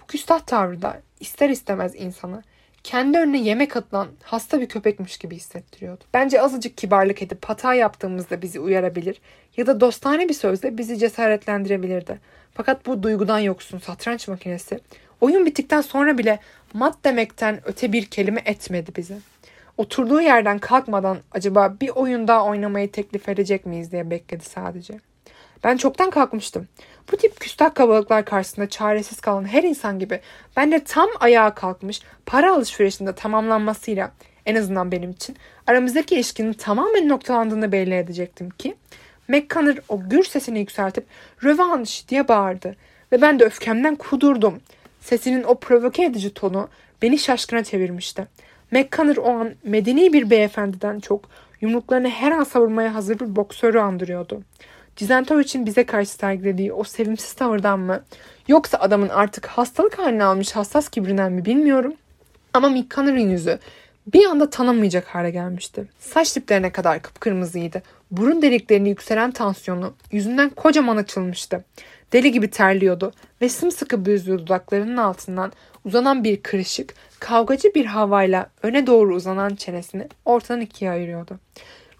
Bu 0.00 0.06
küstah 0.06 0.40
tavrı 0.40 0.82
da 0.82 1.00
ister 1.20 1.50
istemez 1.50 1.92
insanı 1.94 2.42
kendi 2.84 3.18
önüne 3.18 3.38
yemek 3.38 3.76
atılan 3.76 4.08
hasta 4.22 4.60
bir 4.60 4.68
köpekmiş 4.68 5.18
gibi 5.18 5.36
hissettiriyordu. 5.36 6.04
Bence 6.14 6.42
azıcık 6.42 6.76
kibarlık 6.76 7.22
edip 7.22 7.44
hata 7.44 7.74
yaptığımızda 7.74 8.42
bizi 8.42 8.60
uyarabilir 8.60 9.20
ya 9.56 9.66
da 9.66 9.80
dostane 9.80 10.28
bir 10.28 10.34
sözle 10.34 10.78
bizi 10.78 10.98
cesaretlendirebilirdi. 10.98 12.20
Fakat 12.54 12.86
bu 12.86 13.02
duygudan 13.02 13.38
yoksun 13.38 13.78
satranç 13.78 14.28
makinesi 14.28 14.80
oyun 15.20 15.46
bittikten 15.46 15.80
sonra 15.80 16.18
bile 16.18 16.38
mat 16.72 17.04
demekten 17.04 17.60
öte 17.64 17.92
bir 17.92 18.06
kelime 18.06 18.42
etmedi 18.44 18.90
bize. 18.96 19.18
Oturduğu 19.76 20.20
yerden 20.20 20.58
kalkmadan 20.58 21.18
acaba 21.32 21.76
bir 21.80 21.88
oyun 21.88 22.28
daha 22.28 22.44
oynamayı 22.44 22.92
teklif 22.92 23.28
edecek 23.28 23.66
miyiz 23.66 23.92
diye 23.92 24.10
bekledi 24.10 24.44
sadece. 24.44 24.94
Ben 25.64 25.76
çoktan 25.76 26.10
kalkmıştım. 26.10 26.68
Bu 27.12 27.16
tip 27.16 27.40
küstah 27.40 27.74
kabalıklar 27.74 28.24
karşısında 28.24 28.68
çaresiz 28.68 29.20
kalan 29.20 29.44
her 29.44 29.62
insan 29.62 29.98
gibi 29.98 30.20
ben 30.56 30.72
de 30.72 30.84
tam 30.84 31.08
ayağa 31.20 31.54
kalkmış 31.54 32.02
para 32.26 32.54
alışverişinde 32.54 33.14
tamamlanmasıyla 33.14 34.12
en 34.46 34.54
azından 34.54 34.92
benim 34.92 35.10
için 35.10 35.36
aramızdaki 35.66 36.14
ilişkinin 36.14 36.52
tamamen 36.52 37.08
noktalandığını 37.08 37.72
belli 37.72 37.94
edecektim 37.94 38.50
ki 38.50 38.76
McConnor 39.28 39.76
o 39.88 40.08
gür 40.08 40.24
sesini 40.24 40.58
yükseltip 40.58 41.06
rövanş 41.44 42.08
diye 42.08 42.28
bağırdı 42.28 42.76
ve 43.12 43.22
ben 43.22 43.40
de 43.40 43.44
öfkemden 43.44 43.96
kudurdum. 43.96 44.60
Sesinin 45.00 45.42
o 45.42 45.54
provoke 45.54 46.04
edici 46.04 46.34
tonu 46.34 46.68
beni 47.02 47.18
şaşkına 47.18 47.64
çevirmişti. 47.64 48.26
McConnor 48.70 49.16
o 49.16 49.28
an 49.28 49.54
medeni 49.64 50.12
bir 50.12 50.30
beyefendiden 50.30 51.00
çok 51.00 51.24
yumruklarını 51.60 52.08
her 52.08 52.32
an 52.32 52.44
savurmaya 52.44 52.94
hazır 52.94 53.20
bir 53.20 53.36
boksörü 53.36 53.78
andırıyordu. 53.78 54.42
Cizentovic'in 54.96 55.66
bize 55.66 55.84
karşı 55.84 56.10
sergilediği 56.10 56.72
o 56.72 56.84
sevimsiz 56.84 57.32
tavırdan 57.32 57.80
mı 57.80 58.02
yoksa 58.48 58.78
adamın 58.78 59.08
artık 59.08 59.46
hastalık 59.46 59.98
haline 59.98 60.24
almış 60.24 60.52
hassas 60.52 60.88
kibrinden 60.88 61.32
mi 61.32 61.44
bilmiyorum. 61.44 61.94
Ama 62.54 62.68
Mick 62.68 62.94
Connor'ın 62.94 63.30
yüzü 63.30 63.58
bir 64.06 64.24
anda 64.24 64.50
tanımayacak 64.50 65.06
hale 65.06 65.30
gelmişti. 65.30 65.84
Saç 65.98 66.36
diplerine 66.36 66.72
kadar 66.72 67.02
kıpkırmızıydı. 67.02 67.82
Burun 68.10 68.42
deliklerini 68.42 68.88
yükselen 68.88 69.30
tansiyonu 69.30 69.94
yüzünden 70.12 70.50
kocaman 70.50 70.96
açılmıştı. 70.96 71.64
Deli 72.12 72.32
gibi 72.32 72.50
terliyordu 72.50 73.12
ve 73.40 73.48
sımsıkı 73.48 74.06
büzdüğü 74.06 74.38
dudaklarının 74.38 74.96
altından 74.96 75.52
uzanan 75.84 76.24
bir 76.24 76.42
kırışık, 76.42 76.94
kavgacı 77.20 77.74
bir 77.74 77.84
havayla 77.84 78.50
öne 78.62 78.86
doğru 78.86 79.14
uzanan 79.14 79.54
çenesini 79.54 80.08
ortadan 80.24 80.60
ikiye 80.60 80.90
ayırıyordu. 80.90 81.38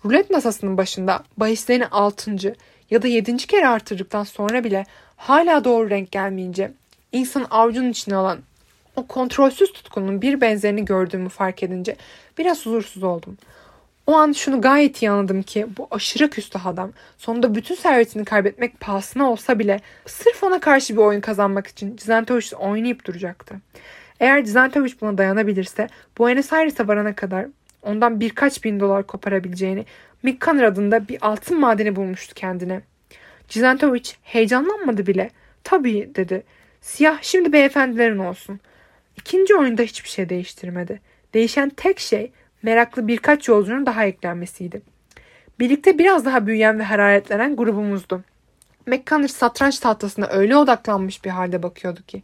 Rulet 0.05 0.31
masasının 0.31 0.77
başında 0.77 1.25
bahislerini 1.37 1.87
altıncı 1.87 2.55
ya 2.90 3.03
da 3.03 3.09
yedinci 3.09 3.47
kere 3.47 3.69
artırdıktan 3.69 4.25
sonra 4.25 4.64
bile 4.64 4.87
hala 5.16 5.64
doğru 5.64 5.90
renk 5.90 6.12
gelmeyince 6.12 6.73
insan 7.12 7.47
avucunun 7.51 7.90
içine 7.90 8.16
alan 8.16 8.38
o 8.97 9.07
kontrolsüz 9.07 9.73
tutkunun 9.73 10.23
bir 10.23 10.40
benzerini 10.40 10.85
gördüğümü 10.85 11.29
fark 11.29 11.62
edince 11.62 11.97
biraz 12.38 12.66
huzursuz 12.66 13.03
oldum. 13.03 13.38
O 14.11 14.14
an 14.14 14.33
şunu 14.33 14.61
gayet 14.61 15.03
iyi 15.03 15.11
anladım 15.11 15.42
ki 15.42 15.66
bu 15.79 15.88
aşırı 15.90 16.31
küstah 16.31 16.66
adam 16.66 16.92
sonunda 17.18 17.55
bütün 17.55 17.75
servetini 17.75 18.25
kaybetmek 18.25 18.81
pahasına 18.81 19.31
olsa 19.31 19.59
bile 19.59 19.81
sırf 20.07 20.44
ona 20.44 20.61
karşı 20.61 20.96
bir 20.96 21.01
oyun 21.01 21.20
kazanmak 21.20 21.66
için 21.66 21.96
Cizentovic 21.96 22.57
oynayıp 22.57 23.05
duracaktı. 23.05 23.55
Eğer 24.20 24.44
Cizentovic 24.44 24.92
buna 25.01 25.18
dayanabilirse 25.18 25.88
Buenos 26.18 26.53
Aires'e 26.53 26.88
varana 26.88 27.14
kadar 27.14 27.46
ondan 27.83 28.20
birkaç 28.20 28.64
bin 28.64 28.81
dolar 28.81 29.07
koparabileceğini 29.07 29.85
Mick 30.23 30.44
Connor 30.44 30.62
adında 30.62 31.09
bir 31.09 31.18
altın 31.20 31.61
madeni 31.61 31.96
bulmuştu 31.96 32.35
kendine. 32.35 32.81
Cizentovic 33.49 34.05
heyecanlanmadı 34.23 35.07
bile. 35.07 35.31
Tabii 35.64 36.11
dedi. 36.14 36.42
Siyah 36.81 37.18
şimdi 37.23 37.53
beyefendilerin 37.53 38.18
olsun. 38.18 38.61
İkinci 39.16 39.55
oyunda 39.55 39.83
hiçbir 39.83 40.09
şey 40.09 40.29
değiştirmedi. 40.29 41.01
Değişen 41.35 41.68
tek 41.68 41.99
şey 42.01 42.33
meraklı 42.62 43.09
birkaç 43.09 43.49
yolcunun 43.49 43.87
daha 43.87 44.05
eklenmesiydi. 44.05 44.83
Birlikte 45.59 45.99
biraz 45.99 46.25
daha 46.25 46.46
büyüyen 46.46 46.79
ve 46.79 46.83
hararetlenen 46.83 47.57
grubumuzdu. 47.57 48.23
McConnor 48.87 49.29
satranç 49.29 49.79
tahtasına 49.79 50.27
öyle 50.27 50.57
odaklanmış 50.57 51.25
bir 51.25 51.31
halde 51.31 51.62
bakıyordu 51.62 52.01
ki 52.07 52.23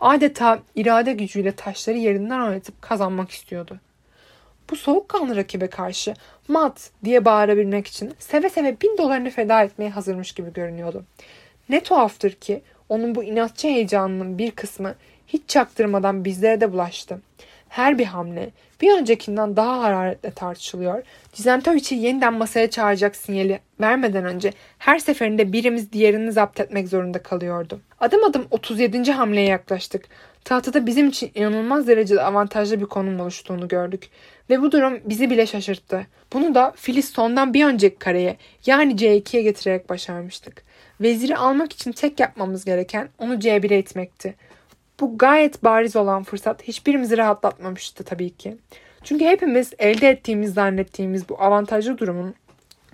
adeta 0.00 0.58
irade 0.74 1.12
gücüyle 1.12 1.52
taşları 1.52 1.98
yerinden 1.98 2.40
oynatıp 2.40 2.82
kazanmak 2.82 3.30
istiyordu. 3.30 3.80
Bu 4.70 4.76
soğukkanlı 4.76 5.36
rakibe 5.36 5.66
karşı 5.66 6.14
mat 6.48 6.90
diye 7.04 7.24
bağırabilmek 7.24 7.86
için 7.86 8.14
seve 8.18 8.50
seve 8.50 8.80
bin 8.80 8.98
dolarını 8.98 9.30
feda 9.30 9.62
etmeye 9.62 9.90
hazırmış 9.90 10.32
gibi 10.32 10.52
görünüyordu. 10.52 11.04
Ne 11.68 11.82
tuhaftır 11.82 12.30
ki 12.30 12.62
onun 12.88 13.14
bu 13.14 13.24
inatçı 13.24 13.68
heyecanının 13.68 14.38
bir 14.38 14.50
kısmı 14.50 14.94
hiç 15.26 15.42
çaktırmadan 15.48 16.24
bizlere 16.24 16.60
de 16.60 16.72
bulaştı. 16.72 17.20
Her 17.68 17.98
bir 17.98 18.04
hamle 18.04 18.50
bir 18.80 18.98
öncekinden 18.98 19.56
daha 19.56 19.82
hararetle 19.82 20.30
tartışılıyor. 20.30 21.02
Cizentovic'i 21.32 21.94
yeniden 21.94 22.34
masaya 22.34 22.70
çağıracak 22.70 23.16
sinyali 23.16 23.60
vermeden 23.80 24.24
önce 24.24 24.52
her 24.78 24.98
seferinde 24.98 25.52
birimiz 25.52 25.92
diğerini 25.92 26.32
zapt 26.32 26.60
etmek 26.60 26.88
zorunda 26.88 27.22
kalıyordu. 27.22 27.80
Adım 28.00 28.24
adım 28.24 28.46
37. 28.50 29.12
hamleye 29.12 29.48
yaklaştık. 29.48 30.08
Tahtada 30.44 30.86
bizim 30.86 31.08
için 31.08 31.30
inanılmaz 31.34 31.86
derecede 31.86 32.22
avantajlı 32.22 32.80
bir 32.80 32.86
konum 32.86 33.20
oluştuğunu 33.20 33.68
gördük. 33.68 34.08
Ve 34.50 34.62
bu 34.62 34.72
durum 34.72 35.00
bizi 35.04 35.30
bile 35.30 35.46
şaşırttı. 35.46 36.06
Bunu 36.32 36.54
da 36.54 36.72
Filiz 36.76 37.08
sondan 37.08 37.54
bir 37.54 37.64
önceki 37.64 37.98
kareye 37.98 38.36
yani 38.66 38.92
C2'ye 38.92 39.42
getirerek 39.42 39.88
başarmıştık. 39.88 40.62
Veziri 41.00 41.36
almak 41.36 41.72
için 41.72 41.92
tek 41.92 42.20
yapmamız 42.20 42.64
gereken 42.64 43.08
onu 43.18 43.34
C1'e 43.34 43.78
itmekti. 43.78 44.34
Bu 45.00 45.18
gayet 45.18 45.64
bariz 45.64 45.96
olan 45.96 46.22
fırsat 46.22 46.62
hiçbirimizi 46.62 47.16
rahatlatmamıştı 47.16 48.04
tabii 48.04 48.30
ki. 48.30 48.56
Çünkü 49.04 49.24
hepimiz 49.24 49.72
elde 49.78 50.08
ettiğimiz 50.08 50.54
zannettiğimiz 50.54 51.28
bu 51.28 51.42
avantajlı 51.42 51.98
durumun 51.98 52.34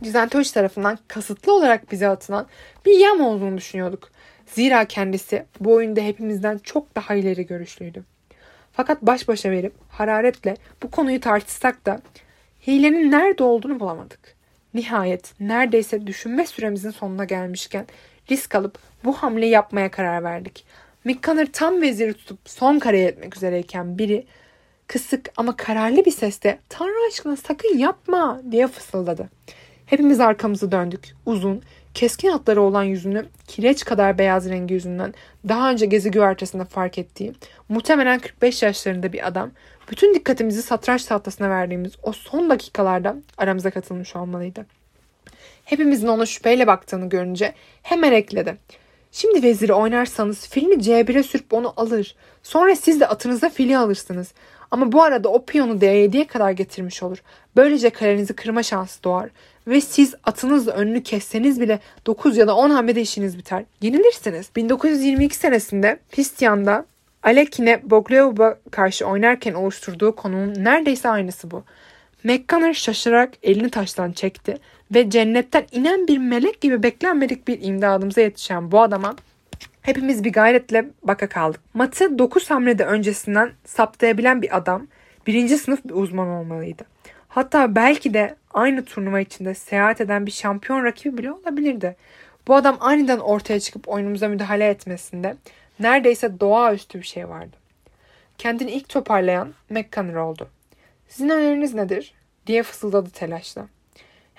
Cizentoş 0.02 0.50
tarafından 0.50 0.98
kasıtlı 1.08 1.54
olarak 1.54 1.92
bize 1.92 2.08
atılan 2.08 2.46
bir 2.86 2.98
yam 2.98 3.20
olduğunu 3.20 3.56
düşünüyorduk. 3.56 4.10
Zira 4.46 4.84
kendisi 4.84 5.44
bu 5.60 5.72
oyunda 5.72 6.00
hepimizden 6.00 6.58
çok 6.58 6.96
daha 6.96 7.14
ileri 7.14 7.46
görüşlüydü. 7.46 8.04
Fakat 8.72 9.02
baş 9.02 9.28
başa 9.28 9.50
verip 9.50 9.74
hararetle 9.88 10.56
bu 10.82 10.90
konuyu 10.90 11.20
tartışsak 11.20 11.86
da 11.86 12.00
hilenin 12.66 13.10
nerede 13.10 13.44
olduğunu 13.44 13.80
bulamadık. 13.80 14.34
Nihayet 14.74 15.40
neredeyse 15.40 16.06
düşünme 16.06 16.46
süremizin 16.46 16.90
sonuna 16.90 17.24
gelmişken 17.24 17.86
risk 18.30 18.54
alıp 18.54 18.78
bu 19.04 19.12
hamleyi 19.12 19.52
yapmaya 19.52 19.90
karar 19.90 20.24
verdik. 20.24 20.64
Mick 21.04 21.52
tam 21.52 21.82
veziri 21.82 22.14
tutup 22.14 22.38
son 22.44 22.78
kareye 22.78 23.08
etmek 23.08 23.36
üzereyken 23.36 23.98
biri 23.98 24.26
kısık 24.86 25.30
ama 25.36 25.56
kararlı 25.56 26.04
bir 26.04 26.10
sesle 26.10 26.58
Tanrı 26.68 27.08
aşkına 27.08 27.36
sakın 27.36 27.78
yapma 27.78 28.40
diye 28.50 28.66
fısıldadı. 28.66 29.30
Hepimiz 29.86 30.20
arkamızı 30.20 30.72
döndük. 30.72 31.14
Uzun, 31.26 31.62
keskin 31.94 32.28
hatları 32.28 32.62
olan 32.62 32.82
yüzünü 32.82 33.26
kireç 33.48 33.84
kadar 33.84 34.18
beyaz 34.18 34.48
rengi 34.48 34.74
yüzünden 34.74 35.14
daha 35.48 35.70
önce 35.70 35.86
gezi 35.86 36.10
güvertesinde 36.10 36.64
fark 36.64 36.98
ettiği 36.98 37.32
muhtemelen 37.68 38.18
45 38.18 38.62
yaşlarında 38.62 39.12
bir 39.12 39.26
adam 39.26 39.50
bütün 39.90 40.14
dikkatimizi 40.14 40.62
satranç 40.62 41.04
tahtasına 41.04 41.50
verdiğimiz 41.50 41.92
o 42.02 42.12
son 42.12 42.50
dakikalarda 42.50 43.16
aramıza 43.38 43.70
katılmış 43.70 44.16
olmalıydı. 44.16 44.66
Hepimizin 45.64 46.08
ona 46.08 46.26
şüpheyle 46.26 46.66
baktığını 46.66 47.08
görünce 47.08 47.54
hemen 47.82 48.12
ekledi. 48.12 48.56
Şimdi 49.12 49.42
veziri 49.42 49.72
oynarsanız 49.72 50.48
filini 50.48 50.74
C1'e 50.74 51.22
sürüp 51.22 51.52
onu 51.52 51.72
alır. 51.76 52.14
Sonra 52.42 52.76
siz 52.76 53.00
de 53.00 53.06
atınıza 53.06 53.48
fili 53.48 53.78
alırsınız. 53.78 54.32
Ama 54.70 54.92
bu 54.92 55.02
arada 55.02 55.28
o 55.28 55.44
piyonu 55.44 55.72
D7'ye 55.72 56.26
kadar 56.26 56.50
getirmiş 56.50 57.02
olur. 57.02 57.22
Böylece 57.56 57.90
kalenizi 57.90 58.32
kırma 58.32 58.62
şansı 58.62 59.04
doğar. 59.04 59.28
Ve 59.66 59.80
siz 59.80 60.14
atınızla 60.24 60.72
önünü 60.72 61.02
kesseniz 61.02 61.60
bile 61.60 61.80
9 62.06 62.36
ya 62.36 62.46
da 62.46 62.56
10 62.56 62.70
hamlede 62.70 63.00
işiniz 63.00 63.38
biter. 63.38 63.64
Yenilirsiniz. 63.82 64.50
1922 64.56 65.36
senesinde 65.36 65.98
Pistian'da 66.10 66.86
Alekine 67.22 67.80
Bogleov'a 67.90 68.58
karşı 68.70 69.06
oynarken 69.06 69.54
oluşturduğu 69.54 70.16
konunun 70.16 70.64
neredeyse 70.64 71.08
aynısı 71.08 71.50
bu. 71.50 71.64
McConnor 72.24 72.74
şaşırarak 72.74 73.32
elini 73.42 73.70
taştan 73.70 74.12
çekti 74.12 74.58
ve 74.94 75.10
cennetten 75.10 75.66
inen 75.72 76.08
bir 76.08 76.18
melek 76.18 76.60
gibi 76.60 76.82
beklenmedik 76.82 77.48
bir 77.48 77.62
imdadımıza 77.62 78.20
yetişen 78.20 78.72
bu 78.72 78.80
adama 78.80 79.16
hepimiz 79.82 80.24
bir 80.24 80.32
gayretle 80.32 80.84
baka 81.02 81.28
kaldık. 81.28 81.60
Matı 81.74 82.18
9 82.18 82.50
hamlede 82.50 82.84
öncesinden 82.84 83.52
saptayabilen 83.64 84.42
bir 84.42 84.56
adam 84.56 84.86
birinci 85.26 85.58
sınıf 85.58 85.84
bir 85.84 85.94
uzman 85.94 86.28
olmalıydı. 86.28 86.84
Hatta 87.28 87.74
belki 87.74 88.14
de 88.14 88.36
aynı 88.54 88.84
turnuva 88.84 89.20
içinde 89.20 89.54
seyahat 89.54 90.00
eden 90.00 90.26
bir 90.26 90.30
şampiyon 90.30 90.84
rakibi 90.84 91.18
bile 91.18 91.32
olabilirdi. 91.32 91.96
Bu 92.48 92.54
adam 92.54 92.76
aniden 92.80 93.18
ortaya 93.18 93.60
çıkıp 93.60 93.88
oyunumuza 93.88 94.28
müdahale 94.28 94.68
etmesinde 94.68 95.36
neredeyse 95.80 96.40
doğaüstü 96.40 96.98
bir 96.98 97.06
şey 97.06 97.28
vardı. 97.28 97.56
Kendini 98.38 98.70
ilk 98.70 98.88
toparlayan 98.88 99.54
McConnor 99.70 100.14
oldu. 100.14 100.48
Sizin 101.08 101.28
öneriniz 101.28 101.74
nedir? 101.74 102.14
diye 102.46 102.62
fısıldadı 102.62 103.10
telaşla. 103.10 103.66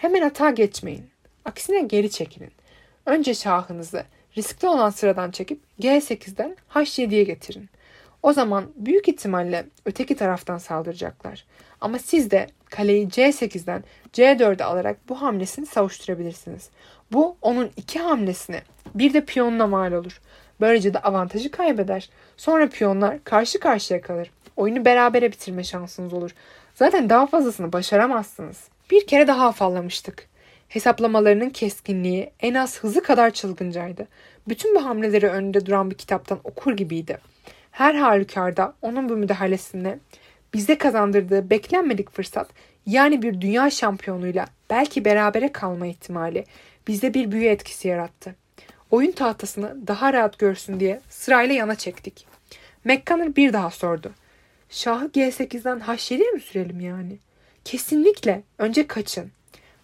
Hemen 0.02 0.22
hata 0.22 0.50
geçmeyin. 0.50 1.10
Aksine 1.46 1.82
geri 1.82 2.12
çekilin. 2.12 2.52
Önce 3.06 3.34
şahınızı 3.34 4.04
riskli 4.38 4.68
olan 4.68 4.90
sıradan 4.90 5.32
çekip 5.32 5.60
G8'den 5.80 6.58
H7'ye 6.74 7.24
getirin. 7.24 7.70
O 8.24 8.34
zaman 8.34 8.66
büyük 8.76 9.08
ihtimalle 9.08 9.66
öteki 9.86 10.16
taraftan 10.16 10.58
saldıracaklar. 10.58 11.46
Ama 11.82 12.00
siz 12.00 12.32
de 12.32 12.48
kaleyi 12.70 13.08
C8'den 13.08 13.84
C4'e 14.14 14.64
alarak 14.64 15.10
bu 15.10 15.22
hamlesini 15.22 15.66
savuşturabilirsiniz. 15.66 16.70
Bu 17.12 17.38
onun 17.42 17.72
iki 17.78 18.00
hamlesine 18.00 18.62
bir 18.96 19.14
de 19.14 19.26
piyonuna 19.26 19.68
mal 19.68 19.92
olur. 19.92 20.22
Böylece 20.62 20.94
de 20.94 21.00
avantajı 21.00 21.52
kaybeder. 21.52 22.10
Sonra 22.38 22.70
piyonlar 22.70 23.24
karşı 23.24 23.60
karşıya 23.60 24.02
kalır. 24.02 24.32
Oyunu 24.56 24.86
berabere 24.86 25.32
bitirme 25.32 25.64
şansınız 25.64 26.14
olur. 26.14 26.32
Zaten 26.76 27.10
daha 27.10 27.28
fazlasını 27.28 27.74
başaramazsınız. 27.74 28.72
Bir 28.92 29.08
kere 29.08 29.28
daha 29.28 29.48
afallamıştık. 29.48 30.28
Hesaplamalarının 30.70 31.50
keskinliği 31.50 32.32
en 32.40 32.54
az 32.54 32.80
hızı 32.80 33.04
kadar 33.04 33.32
çılgıncaydı. 33.32 34.08
Bütün 34.48 34.76
bu 34.76 34.86
hamleleri 34.86 35.28
önünde 35.28 35.66
duran 35.66 35.92
bir 35.92 35.96
kitaptan 35.96 36.40
okur 36.44 36.78
gibiydi. 36.78 37.18
Her 37.72 37.96
halükarda 37.96 38.74
onun 38.82 39.10
bu 39.10 39.16
müdahalesine 39.16 40.00
bize 40.54 40.78
kazandırdığı 40.78 41.50
beklenmedik 41.50 42.12
fırsat 42.12 42.50
yani 42.86 43.22
bir 43.22 43.42
dünya 43.42 43.70
şampiyonuyla 43.70 44.46
belki 44.70 45.06
berabere 45.06 45.52
kalma 45.52 45.88
ihtimali 45.88 46.46
bizde 46.88 47.14
bir 47.14 47.32
büyü 47.32 47.48
etkisi 47.48 47.88
yarattı. 47.88 48.36
Oyun 48.92 49.12
tahtasını 49.12 49.88
daha 49.88 50.14
rahat 50.14 50.40
görsün 50.40 50.80
diye 50.80 51.02
sırayla 51.10 51.56
yana 51.56 51.76
çektik. 51.76 52.28
McConnor 52.86 53.36
bir 53.36 53.54
daha 53.54 53.70
sordu. 53.70 54.12
Şahı 54.70 55.06
G8'den 55.06 55.80
H7'ye 55.80 56.32
mi 56.32 56.40
sürelim 56.40 56.80
yani? 56.80 57.18
Kesinlikle. 57.66 58.44
Önce 58.58 58.88
kaçın. 58.88 59.32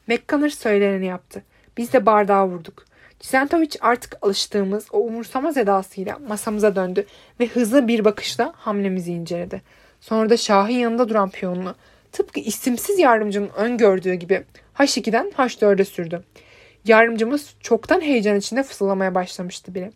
McConnor 0.07 0.49
söyleneni 0.49 1.05
yaptı. 1.05 1.43
Biz 1.77 1.93
de 1.93 2.05
bardağı 2.05 2.47
vurduk. 2.47 2.85
Cizentovic 3.19 3.69
artık 3.81 4.17
alıştığımız 4.21 4.87
o 4.91 4.99
umursamaz 4.99 5.57
edasıyla 5.57 6.19
masamıza 6.27 6.75
döndü 6.75 7.05
ve 7.39 7.47
hızlı 7.47 7.87
bir 7.87 8.05
bakışla 8.05 8.53
hamlemizi 8.55 9.11
inceledi. 9.13 9.61
Sonra 10.01 10.29
da 10.29 10.37
Şah'ın 10.37 10.69
yanında 10.69 11.09
duran 11.09 11.29
piyonunu 11.29 11.75
tıpkı 12.11 12.39
isimsiz 12.39 12.99
yardımcının 12.99 13.49
öngördüğü 13.49 14.13
gibi 14.13 14.43
H2'den 14.75 15.31
H4'e 15.37 15.85
sürdü. 15.85 16.23
Yardımcımız 16.85 17.53
çoktan 17.59 18.01
heyecan 18.01 18.35
içinde 18.35 18.63
fısıldamaya 18.63 19.15
başlamıştı 19.15 19.75
bile. 19.75 19.91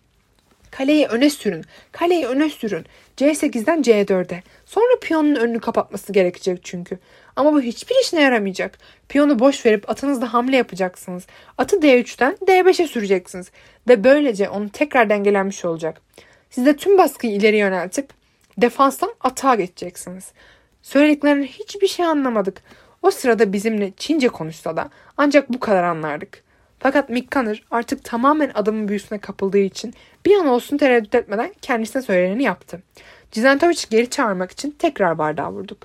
Kaleyi 0.72 1.08
öne 1.08 1.30
sürün, 1.30 1.64
kaleyi 1.92 2.28
öne 2.28 2.50
sürün. 2.50 2.86
C8'den 3.18 3.82
C4'e. 3.82 4.44
Sonra 4.66 5.00
piyonun 5.02 5.36
önünü 5.36 5.60
kapatması 5.60 6.14
gerekecek 6.14 6.60
çünkü. 6.64 7.00
Ama 7.36 7.54
bu 7.54 7.62
hiçbir 7.62 7.96
işine 8.02 8.22
yaramayacak. 8.22 8.78
Piyonu 9.10 9.40
boş 9.40 9.66
verip 9.66 9.90
atınızda 9.90 10.34
hamle 10.34 10.58
yapacaksınız. 10.58 11.28
Atı 11.58 11.76
D3'ten 11.76 12.34
D5'e 12.34 12.88
süreceksiniz. 12.88 13.52
Ve 13.88 14.04
böylece 14.04 14.50
onu 14.50 14.70
tekrar 14.70 15.10
dengelenmiş 15.10 15.66
olacak. 15.66 16.02
Siz 16.50 16.66
de 16.66 16.76
tüm 16.76 16.98
baskıyı 16.98 17.34
ileri 17.34 17.58
yöneltip 17.58 18.10
defanstan 18.58 19.14
atağa 19.22 19.56
geçeceksiniz. 19.56 20.32
Söylediklerinin 20.82 21.44
hiçbir 21.44 21.88
şey 21.88 22.06
anlamadık. 22.06 22.62
O 23.02 23.12
sırada 23.12 23.54
bizimle 23.54 23.92
Çince 23.98 24.28
konuşsa 24.28 24.78
da 24.78 24.90
ancak 25.18 25.54
bu 25.54 25.60
kadar 25.60 25.84
anlardık. 25.84 26.44
Fakat 26.84 27.10
Mick 27.10 27.32
Connor 27.32 27.64
artık 27.72 28.04
tamamen 28.04 28.52
adamın 28.54 28.88
büyüsüne 28.88 29.20
kapıldığı 29.20 29.58
için 29.58 29.94
bir 30.26 30.36
an 30.36 30.48
olsun 30.48 30.78
tereddüt 30.78 31.16
etmeden 31.16 31.54
kendisine 31.62 32.02
söyleneni 32.02 32.44
yaptı. 32.44 32.82
Cizentovic'i 33.32 33.90
geri 33.90 34.10
çağırmak 34.10 34.52
için 34.52 34.76
tekrar 34.80 35.18
bardağı 35.18 35.52
vurduk. 35.52 35.78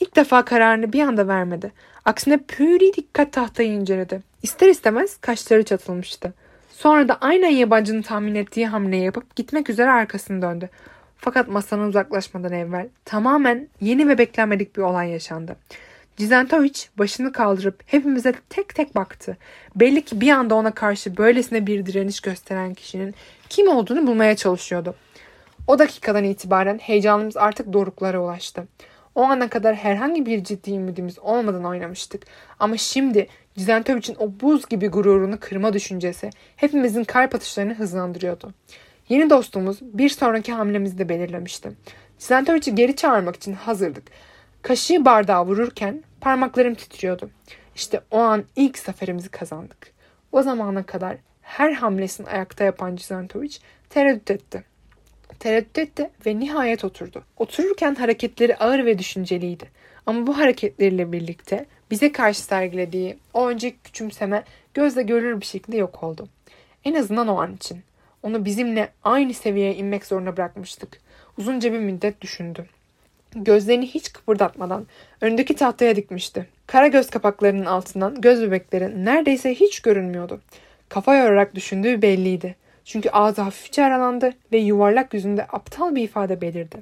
İlk 0.00 0.16
defa 0.16 0.44
kararını 0.44 0.92
bir 0.92 1.02
anda 1.02 1.28
vermedi. 1.28 1.72
Aksine 2.04 2.38
püri 2.38 2.94
dikkat 2.96 3.32
tahtayı 3.32 3.68
inceledi. 3.68 4.22
İster 4.42 4.68
istemez 4.68 5.16
kaşları 5.16 5.64
çatılmıştı. 5.64 6.32
Sonra 6.70 7.08
da 7.08 7.18
aynen 7.20 7.50
yabancının 7.50 8.02
tahmin 8.02 8.34
ettiği 8.34 8.66
hamleyi 8.66 9.04
yapıp 9.04 9.36
gitmek 9.36 9.70
üzere 9.70 9.90
arkasını 9.90 10.42
döndü. 10.42 10.68
Fakat 11.18 11.48
masanın 11.48 11.88
uzaklaşmadan 11.88 12.52
evvel 12.52 12.88
tamamen 13.04 13.68
yeni 13.80 14.08
ve 14.08 14.18
beklenmedik 14.18 14.76
bir 14.76 14.82
olay 14.82 15.10
yaşandı. 15.10 15.56
Cizentovic 16.16 16.80
başını 16.98 17.32
kaldırıp 17.32 17.82
hepimize 17.86 18.34
tek 18.50 18.74
tek 18.74 18.94
baktı. 18.94 19.36
Belli 19.76 20.04
ki 20.04 20.20
bir 20.20 20.30
anda 20.30 20.54
ona 20.54 20.70
karşı 20.70 21.16
böylesine 21.16 21.66
bir 21.66 21.86
direniş 21.86 22.20
gösteren 22.20 22.74
kişinin 22.74 23.14
kim 23.48 23.68
olduğunu 23.68 24.06
bulmaya 24.06 24.36
çalışıyordu. 24.36 24.94
O 25.66 25.78
dakikadan 25.78 26.24
itibaren 26.24 26.78
heyecanımız 26.78 27.36
artık 27.36 27.72
doruklara 27.72 28.20
ulaştı. 28.20 28.64
O 29.14 29.22
ana 29.22 29.48
kadar 29.48 29.74
herhangi 29.74 30.26
bir 30.26 30.44
ciddi 30.44 30.70
ümidimiz 30.70 31.18
olmadan 31.18 31.64
oynamıştık. 31.64 32.22
Ama 32.58 32.76
şimdi 32.76 33.28
Cizentovic'in 33.56 34.16
o 34.18 34.32
buz 34.40 34.68
gibi 34.68 34.88
gururunu 34.88 35.40
kırma 35.40 35.72
düşüncesi 35.72 36.30
hepimizin 36.56 37.04
kalp 37.04 37.34
atışlarını 37.34 37.74
hızlandırıyordu. 37.74 38.54
Yeni 39.08 39.30
dostumuz 39.30 39.78
bir 39.82 40.08
sonraki 40.08 40.52
hamlemizi 40.52 40.98
de 40.98 41.08
belirlemişti. 41.08 41.72
Cizentovic'i 42.18 42.74
geri 42.74 42.96
çağırmak 42.96 43.36
için 43.36 43.52
hazırdık. 43.52 44.04
Kaşığı 44.64 45.04
bardağa 45.04 45.46
vururken 45.46 46.02
parmaklarım 46.20 46.74
titriyordu. 46.74 47.30
İşte 47.74 48.00
o 48.10 48.18
an 48.18 48.44
ilk 48.56 48.78
zaferimizi 48.78 49.28
kazandık. 49.28 49.92
O 50.32 50.42
zamana 50.42 50.82
kadar 50.82 51.16
her 51.42 51.72
hamlesini 51.72 52.26
ayakta 52.26 52.64
yapan 52.64 52.96
Cizentovic 52.96 53.56
tereddüt 53.90 54.30
etti. 54.30 54.64
Tereddüt 55.38 55.78
etti 55.78 56.10
ve 56.26 56.38
nihayet 56.38 56.84
oturdu. 56.84 57.22
Otururken 57.36 57.94
hareketleri 57.94 58.56
ağır 58.56 58.86
ve 58.86 58.98
düşünceliydi. 58.98 59.70
Ama 60.06 60.26
bu 60.26 60.38
hareketleriyle 60.38 61.12
birlikte 61.12 61.66
bize 61.90 62.12
karşı 62.12 62.40
sergilediği 62.40 63.18
o 63.34 63.48
önceki 63.48 63.76
küçümseme 63.84 64.44
gözle 64.74 65.02
görülür 65.02 65.40
bir 65.40 65.46
şekilde 65.46 65.76
yok 65.76 66.02
oldu. 66.02 66.28
En 66.84 66.94
azından 66.94 67.28
o 67.28 67.40
an 67.40 67.54
için. 67.54 67.82
Onu 68.22 68.44
bizimle 68.44 68.92
aynı 69.02 69.34
seviyeye 69.34 69.74
inmek 69.74 70.06
zorunda 70.06 70.36
bırakmıştık. 70.36 71.00
Uzunca 71.38 71.72
bir 71.72 71.78
müddet 71.78 72.20
düşündü. 72.20 72.66
Gözlerini 73.34 73.86
hiç 73.86 74.12
kıpırdatmadan 74.12 74.86
önündeki 75.20 75.54
tahtaya 75.54 75.96
dikmişti. 75.96 76.46
Kara 76.66 76.86
göz 76.86 77.10
kapaklarının 77.10 77.64
altından 77.64 78.20
göz 78.20 78.42
bebekleri 78.42 79.04
neredeyse 79.04 79.54
hiç 79.54 79.80
görünmüyordu. 79.80 80.40
Kafa 80.88 81.16
yorarak 81.16 81.54
düşündüğü 81.54 82.02
belliydi. 82.02 82.56
Çünkü 82.84 83.10
ağzı 83.10 83.42
hafifçe 83.42 83.84
aralandı 83.84 84.32
ve 84.52 84.58
yuvarlak 84.58 85.14
yüzünde 85.14 85.46
aptal 85.52 85.94
bir 85.94 86.02
ifade 86.02 86.40
belirdi. 86.40 86.76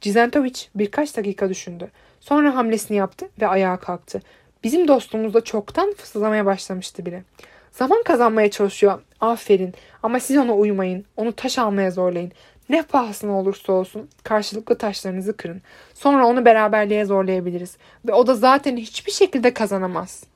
Cizentovic 0.00 0.60
birkaç 0.74 1.16
dakika 1.16 1.48
düşündü. 1.48 1.90
Sonra 2.20 2.56
hamlesini 2.56 2.96
yaptı 2.96 3.28
ve 3.40 3.46
ayağa 3.46 3.76
kalktı. 3.76 4.22
Bizim 4.64 4.88
dostluğumuz 4.88 5.34
da 5.34 5.40
çoktan 5.40 5.92
fısıldamaya 5.92 6.46
başlamıştı 6.46 7.06
bile. 7.06 7.22
Zaman 7.72 8.02
kazanmaya 8.02 8.50
çalışıyor. 8.50 9.00
Aferin. 9.20 9.74
Ama 10.02 10.20
siz 10.20 10.36
ona 10.36 10.54
uymayın. 10.54 11.04
Onu 11.16 11.32
taş 11.32 11.58
almaya 11.58 11.90
zorlayın. 11.90 12.32
Ne 12.68 12.82
pahasına 12.82 13.32
olursa 13.32 13.72
olsun 13.72 14.08
karşılıklı 14.22 14.78
taşlarınızı 14.78 15.36
kırın. 15.36 15.62
Sonra 15.94 16.26
onu 16.26 16.44
beraberliğe 16.44 17.04
zorlayabiliriz. 17.04 17.76
Ve 18.06 18.12
o 18.12 18.26
da 18.26 18.34
zaten 18.34 18.76
hiçbir 18.76 19.12
şekilde 19.12 19.54
kazanamaz.'' 19.54 20.33